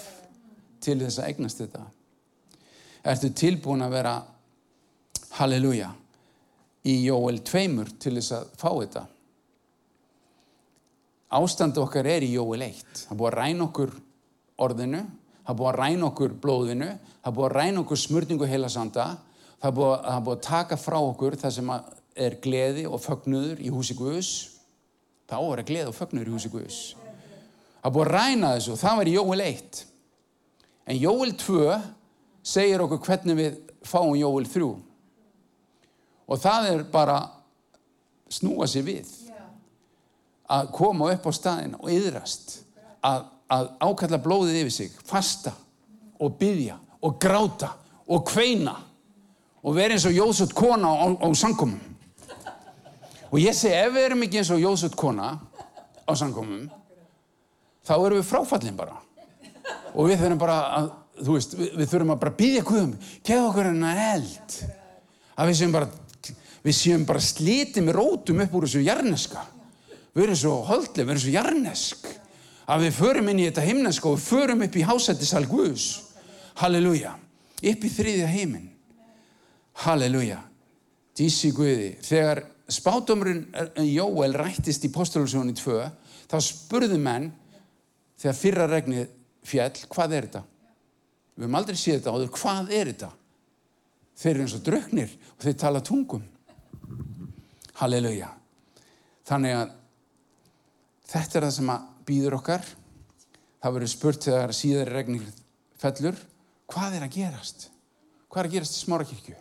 til 0.80 0.96
þess 1.02 1.20
að 1.20 1.28
eignast 1.28 1.60
þetta? 1.60 1.82
Ertu 3.12 3.32
tilbúin 3.36 3.84
að 3.84 3.98
vera 3.98 4.14
halleluja 5.36 5.92
í 6.88 6.96
Jóel 7.02 7.42
2 7.44 7.84
til 8.00 8.16
þess 8.16 8.38
að 8.38 8.48
fá 8.56 8.68
þetta? 8.70 9.04
Ástandi 11.36 11.84
okkar 11.84 12.12
er 12.16 12.24
í 12.24 12.32
Jóel 12.32 12.64
1. 12.70 13.04
Það 13.10 13.20
búið 13.20 13.34
að 13.34 13.40
ræna 13.42 13.68
okkur 13.68 13.96
orðinu, 14.56 15.06
það 15.44 15.60
búið 15.60 15.74
að 15.74 15.80
ræna 15.84 16.12
okkur 16.14 16.42
blóðinu, 16.48 16.92
það 17.20 17.40
búið 17.42 17.52
að 17.52 17.58
ræna 17.60 17.84
okkur 17.84 18.06
smörningu 18.08 18.54
heilasanda, 18.56 19.10
það 19.62 19.68
er 19.70 19.76
búið, 19.78 19.92
að- 19.94 20.06
er 20.16 20.22
búið 20.26 20.36
að 20.36 20.42
taka 20.48 20.76
frá 20.76 20.98
okkur 20.98 21.36
það 21.36 21.52
sem 21.52 21.70
er 22.18 22.34
gleði 22.42 22.86
og 22.88 23.00
fögnuður 23.02 23.60
í 23.62 23.70
húsi 23.70 23.94
Guðs. 23.98 24.30
Það 25.28 25.38
á 25.38 25.44
að 25.44 25.64
gleði 25.68 25.88
og 25.88 25.94
fögnuður 25.94 26.28
í 26.28 26.34
húsi 26.34 26.50
Guðs. 26.50 26.78
Það 27.82 27.90
er 27.90 27.94
búið 27.94 28.06
að 28.06 28.12
ræna 28.16 28.52
þessu 28.56 28.72
og 28.72 28.78
það 28.78 28.96
var 28.96 29.06
í 29.06 29.14
Jóel 29.14 29.40
1. 29.44 29.84
En 30.88 30.96
Jóel 30.98 31.32
2 31.36 31.82
segir 32.42 32.80
okkur 32.80 32.98
hvernig 33.06 33.36
við 33.36 33.58
fáum 33.84 34.16
Jóel 34.18 34.46
3. 34.48 34.70
Og 36.28 36.38
það 36.42 36.70
er 36.72 36.82
bara 36.92 37.18
snúa 38.28 38.66
sér 38.68 38.82
við. 38.84 39.14
Að 40.48 40.70
koma 40.72 41.10
upp 41.12 41.26
á 41.28 41.32
staðin 41.32 41.74
og 41.78 41.90
yðrast. 41.92 42.62
Að, 43.04 43.24
að 43.52 43.68
ákalla 43.84 44.18
blóðið 44.24 44.60
yfir 44.62 44.72
sig, 44.74 44.90
fasta 45.04 45.52
og 46.18 46.34
byðja 46.40 46.78
og 47.04 47.18
gráta 47.22 47.74
og 48.08 48.24
kveina 48.26 48.74
og 49.62 49.74
vera 49.76 49.96
eins 49.96 50.06
og 50.08 50.14
Jósut 50.14 50.54
kona 50.56 50.90
á, 50.90 51.06
á 51.18 51.28
sankomum. 51.34 51.80
Og 53.28 53.40
ég 53.42 53.56
segi, 53.56 53.74
ef 53.76 53.92
við 53.92 54.06
erum 54.06 54.24
ekki 54.24 54.40
eins 54.40 54.52
og 54.54 54.62
Jósut 54.62 54.96
kona 54.96 55.34
á 56.08 56.12
sankomum, 56.16 56.68
þá 57.84 57.94
erum 57.98 58.20
við 58.20 58.28
fráfallin 58.28 58.78
bara. 58.78 58.96
Og 59.94 60.08
við 60.08 60.22
þurfum 60.22 60.40
bara 60.40 60.58
að, 60.78 60.90
þú 61.20 61.36
veist, 61.36 61.56
við, 61.58 61.72
við 61.80 61.90
þurfum 61.92 62.14
að 62.14 62.22
bara 62.22 62.36
byggja 62.38 62.64
Guðum, 62.68 62.94
gefa 63.26 63.48
okkur 63.50 63.70
hennar 63.72 64.02
eld. 64.14 64.56
Að 65.38 65.50
við 65.50 65.58
séum 65.60 65.74
bara, 65.74 65.90
við 66.64 66.78
séum 66.78 67.04
bara 67.08 67.24
slitið 67.24 67.86
með 67.86 67.98
rótum 67.98 68.42
upp 68.44 68.56
úr 68.56 68.68
þessu 68.68 68.84
jarneska. 68.86 69.44
Við 70.14 70.24
erum 70.24 70.40
svo 70.40 70.54
holdlega, 70.66 71.04
við 71.04 71.14
erum 71.14 71.24
svo 71.24 71.34
jarnesk. 71.36 72.08
Að 72.68 72.84
við 72.84 72.96
förum 72.98 73.30
inn 73.32 73.40
í 73.40 73.46
þetta 73.48 73.64
himneska 73.64 74.10
og 74.10 74.18
við 74.18 74.24
förum 74.28 74.64
upp 74.66 74.74
í 74.76 74.84
hásættisal 74.84 75.44
Guðs. 75.48 75.86
Halleluja. 76.60 77.14
Upp 77.58 77.84
í 77.84 77.92
þriðja 77.92 78.28
heiminn. 78.32 78.66
Halleluja. 79.84 80.40
Dísi 81.18 81.52
Guði. 81.54 81.92
Þegar 82.02 82.42
spátumurinn 82.70 83.46
Jóel 83.86 84.34
rættist 84.36 84.84
í 84.86 84.90
postulusjónu 84.94 85.54
2, 85.56 85.78
þá 86.30 86.36
spurðu 86.44 86.98
menn, 87.02 87.30
þegar 88.18 88.38
fyrra 88.38 88.66
regnið 88.70 89.06
fjall, 89.46 89.84
hvað 89.90 90.16
er 90.16 90.28
þetta? 90.28 90.42
Við 91.38 91.46
höfum 91.46 91.58
aldrei 91.60 91.78
séð 91.78 92.00
þetta 92.00 92.14
áður, 92.14 92.32
hvað 92.34 92.74
er 92.74 92.92
þetta? 92.92 93.10
Þeir 94.18 94.32
eru 94.32 94.44
eins 94.44 94.56
og 94.58 94.64
drauknir 94.66 95.14
og 95.14 95.46
þeir 95.46 95.58
tala 95.62 95.84
tungum. 95.86 96.24
Halleluja. 97.78 98.32
Þannig 99.28 99.54
að 99.54 99.74
þetta 101.12 101.38
er 101.38 101.46
það 101.46 101.56
sem 101.60 101.74
býður 102.08 102.38
okkar. 102.40 102.64
Það 103.62 103.76
verður 103.76 103.92
spurt 103.94 104.26
þegar 104.26 104.54
síðar 104.58 104.94
regnir 104.94 105.28
fellur. 105.78 106.18
Hvað 106.68 106.98
er 106.98 107.06
að 107.06 107.14
gerast? 107.14 107.68
Hvað 108.26 108.42
er 108.42 108.50
að 108.50 108.56
gerast 108.58 108.74
í 108.74 108.82
smárakirkju? 108.82 109.36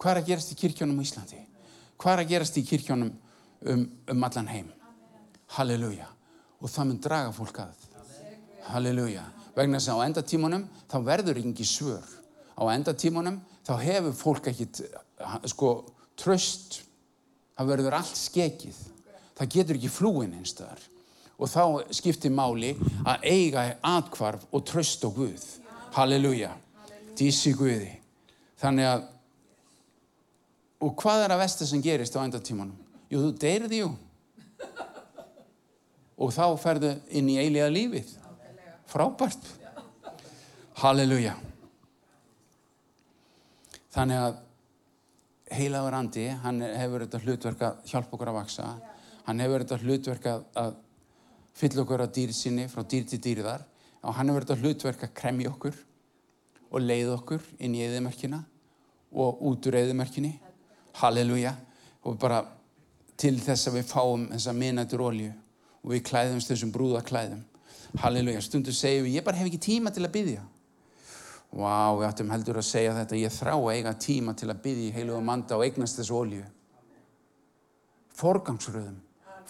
Hvað 0.00 0.14
er 0.14 0.22
að 0.22 0.28
gerast 0.30 0.52
í 0.54 0.56
kirkjónum 0.56 1.00
í 1.02 1.04
Íslandi? 1.04 1.38
Hvað 2.00 2.14
er 2.14 2.22
að 2.22 2.30
gerast 2.30 2.56
í 2.56 2.64
kirkjónum 2.64 3.10
um, 3.68 3.82
um 4.08 4.24
allan 4.24 4.48
heim? 4.48 4.70
Halleluja. 5.58 6.06
Og 6.60 6.72
það 6.72 6.88
mun 6.88 7.00
draga 7.04 7.34
fólk 7.36 7.60
að. 7.66 7.82
Halleluja. 8.70 9.26
Vegna 9.56 9.76
þess 9.76 9.92
að 9.92 10.00
á 10.00 10.06
endatímanum 10.06 10.64
þá 10.88 10.96
verður 11.04 11.42
yngi 11.42 11.66
svör. 11.68 12.06
Á 12.56 12.62
endatímanum 12.72 13.40
þá 13.66 13.74
hefur 13.82 14.16
fólk 14.16 14.48
ekkit 14.54 14.80
sko 15.52 15.74
tröst. 16.16 16.80
Það 17.58 17.72
verður 17.74 17.98
allt 18.00 18.16
skekið. 18.16 18.80
Það 19.36 19.52
getur 19.58 19.80
ekki 19.82 19.92
flúin 19.92 20.34
einstakar. 20.40 20.80
Og 21.36 21.48
þá 21.48 21.92
skiptir 21.96 22.32
máli 22.32 22.72
að 23.04 23.28
eiga 23.28 23.68
atkvarf 23.84 24.48
og 24.48 24.64
tröst 24.64 25.04
á 25.04 25.12
Guð. 25.12 25.44
Halleluja. 25.92 26.54
Dísi 27.20 27.52
Guði. 27.52 27.98
Þannig 28.60 28.88
að 28.88 29.08
og 30.80 30.94
hvað 31.00 31.26
er 31.26 31.34
að 31.34 31.42
vesta 31.42 31.68
sem 31.68 31.82
gerist 31.84 32.16
á 32.16 32.24
endatímanum? 32.24 32.76
Jú, 33.10 33.20
þú 33.20 33.30
deyrið 33.42 33.76
jú. 33.80 33.90
Og 36.20 36.32
þá 36.36 36.44
ferðu 36.60 36.94
inn 37.16 37.30
í 37.32 37.38
eiliga 37.40 37.68
lífið. 37.72 38.12
Frábært. 38.90 39.46
Halleluja. 40.80 41.34
Þannig 43.90 44.22
að 44.22 44.38
heilaður 45.50 45.96
andi, 45.98 46.26
hann 46.44 46.62
hefur 46.62 47.04
þetta 47.04 47.20
hlutverk 47.24 47.64
að 47.66 47.80
hjálpa 47.90 48.16
okkur 48.16 48.30
að 48.30 48.38
vaksa. 48.38 48.68
Hann 49.26 49.42
hefur 49.42 49.64
þetta 49.64 49.80
hlutverk 49.82 50.28
að, 50.30 50.76
fylla 51.60 51.82
okkur 51.82 52.04
að 52.04 52.12
dýr 52.16 52.34
sinni 52.36 52.68
frá 52.70 52.84
dýr 52.86 53.08
til 53.10 53.20
dýrðar. 53.24 53.64
Og 54.06 54.14
hann 54.16 54.30
hefur 54.30 54.46
þetta 54.46 54.60
hlutverk 54.62 55.08
að 55.08 55.16
kremja 55.18 55.50
okkur 55.50 55.80
og 56.70 56.84
leiða 56.84 57.16
okkur 57.16 57.42
inn 57.58 57.74
í 57.74 57.82
eðimerkina 57.84 58.44
og 59.10 59.42
út 59.50 59.66
úr 59.66 59.80
eðimerkinni. 59.82 60.36
Halleluja. 61.00 61.54
Og 62.06 62.16
bara 62.20 62.44
til 63.20 63.36
þess 63.40 63.68
að 63.68 63.80
við 63.80 63.90
fáum 63.90 64.28
þessa 64.30 64.54
minnættur 64.56 65.02
olju 65.04 65.32
og 65.80 65.92
við 65.94 66.04
klæðumst 66.08 66.52
þessum 66.52 66.72
brúðaklæðum. 66.74 67.42
Halleluja. 68.00 68.40
Stundu 68.44 68.72
segjum 68.76 69.06
við, 69.08 69.18
ég 69.18 69.26
bara 69.26 69.40
hef 69.40 69.50
ekki 69.50 69.60
tíma 69.64 69.92
til 69.92 70.04
að 70.06 70.14
byggja. 70.16 70.46
Vá, 71.50 71.66
wow, 71.66 71.98
við 71.98 72.06
ættum 72.06 72.30
heldur 72.30 72.60
að 72.60 72.68
segja 72.68 72.94
þetta. 72.94 73.18
Ég 73.18 73.34
þrá 73.34 73.52
að 73.56 73.72
eiga 73.74 73.94
tíma 73.98 74.34
til 74.38 74.50
að 74.52 74.60
byggja 74.64 74.86
í 74.86 74.94
heilu 74.94 75.16
og 75.16 75.24
manda 75.26 75.58
og 75.58 75.64
eignast 75.66 75.98
þessu 75.98 76.14
olju. 76.20 76.44
Forgangsröðum. 78.20 79.00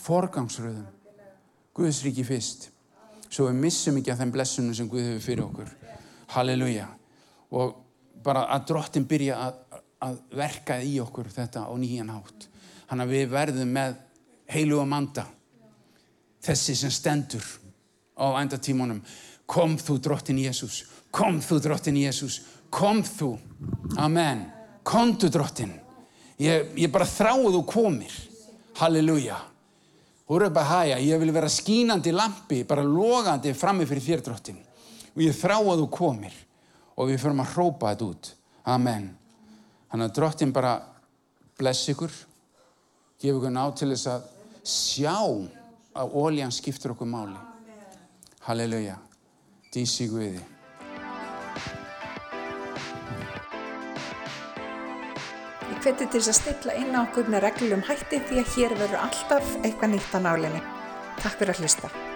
Forgangsröðum. 0.01 0.87
Guðs 1.77 2.01
ríki 2.07 2.25
fyrst. 2.25 2.71
Svo 3.31 3.51
við 3.51 3.61
missum 3.63 3.99
ekki 4.01 4.15
að 4.15 4.25
þeim 4.25 4.33
blessunum 4.35 4.75
sem 4.75 4.89
Guð 4.91 5.11
hefur 5.11 5.27
fyrir 5.27 5.45
okkur. 5.45 5.75
Halleluja. 6.35 6.89
Og 7.55 7.77
bara 8.25 8.47
að 8.55 8.67
drottin 8.71 9.07
byrja 9.11 9.37
að, 9.45 9.61
að 10.05 10.21
verka 10.37 10.79
í 10.83 10.97
okkur 11.03 11.29
þetta 11.33 11.67
á 11.69 11.73
nýjan 11.77 12.13
hátt. 12.13 12.47
Þannig 12.89 13.07
að 13.07 13.15
við 13.15 13.35
verðum 13.35 13.75
með 13.75 13.99
heilu 14.51 14.81
og 14.81 14.89
manda. 14.91 15.27
Þessi 16.41 16.77
sem 16.77 16.93
stendur 16.95 17.45
á 18.17 18.41
endatímunum. 18.41 19.03
Kom 19.51 19.77
þú 19.79 19.99
drottin 20.03 20.41
Jésús. 20.41 20.85
Kom 21.11 21.41
þú 21.45 21.61
drottin 21.65 21.99
Jésús. 22.01 22.41
Kom 22.71 23.03
þú. 23.05 23.35
Amen. 23.99 24.47
Komdu 24.87 25.29
drottin. 25.31 25.75
Ég, 26.41 26.73
ég 26.79 26.91
bara 26.93 27.09
þráðu 27.09 27.53
þú 27.59 27.63
komir. 27.69 28.17
Halleluja. 28.81 29.37
Húrabahæja, 30.31 31.01
ég 31.03 31.19
vil 31.21 31.33
vera 31.35 31.51
skínandi 31.51 32.13
lampi, 32.15 32.63
bara 32.65 32.87
logandi 32.87 33.51
frammi 33.53 33.87
fyrir 33.91 34.05
þér 34.05 34.21
drottin. 34.29 34.61
Og 35.17 35.25
ég 35.27 35.35
þráðu 35.37 35.81
þú 35.83 35.89
komir. 35.93 36.37
Og 36.97 37.11
við 37.11 37.25
förum 37.25 37.43
að 37.43 37.57
hrópa 37.57 37.91
þetta 37.93 38.07
út. 38.07 38.31
Amen. 38.71 39.09
Þannig 39.91 40.07
að 40.07 40.17
drottin 40.17 40.53
bara 40.55 40.75
bless 41.59 41.89
ykkur. 41.91 42.13
Gef 43.21 43.35
ykkur 43.35 43.53
ná 43.53 43.65
til 43.75 43.91
þess 43.91 44.07
að 44.13 44.29
sjá 44.63 45.17
að 45.99 46.15
óljan 46.15 46.55
skiptur 46.55 46.95
okkur 46.95 47.11
máli. 47.11 47.39
Halleluja. 48.47 48.97
Dísi 49.75 50.07
Guði. 50.11 50.43
Ég 55.71 55.83
hveti 55.83 56.07
til 56.07 56.21
þess 56.21 56.31
að 56.31 56.39
stilla 56.39 56.79
inn 56.79 56.95
á 56.95 57.03
okkur 57.03 57.31
með 57.31 57.45
reglum 57.49 57.83
hætti 57.89 58.23
því 58.29 58.45
að 58.45 58.55
hér 58.55 58.77
verður 58.79 59.03
alltaf 59.09 59.59
eitthvað 59.65 59.97
nýtt 59.97 60.15
á 60.15 60.19
nálinni. 60.23 60.63
Takk 61.21 61.37
fyrir 61.43 61.55
að 61.57 61.65
hlusta. 61.65 62.10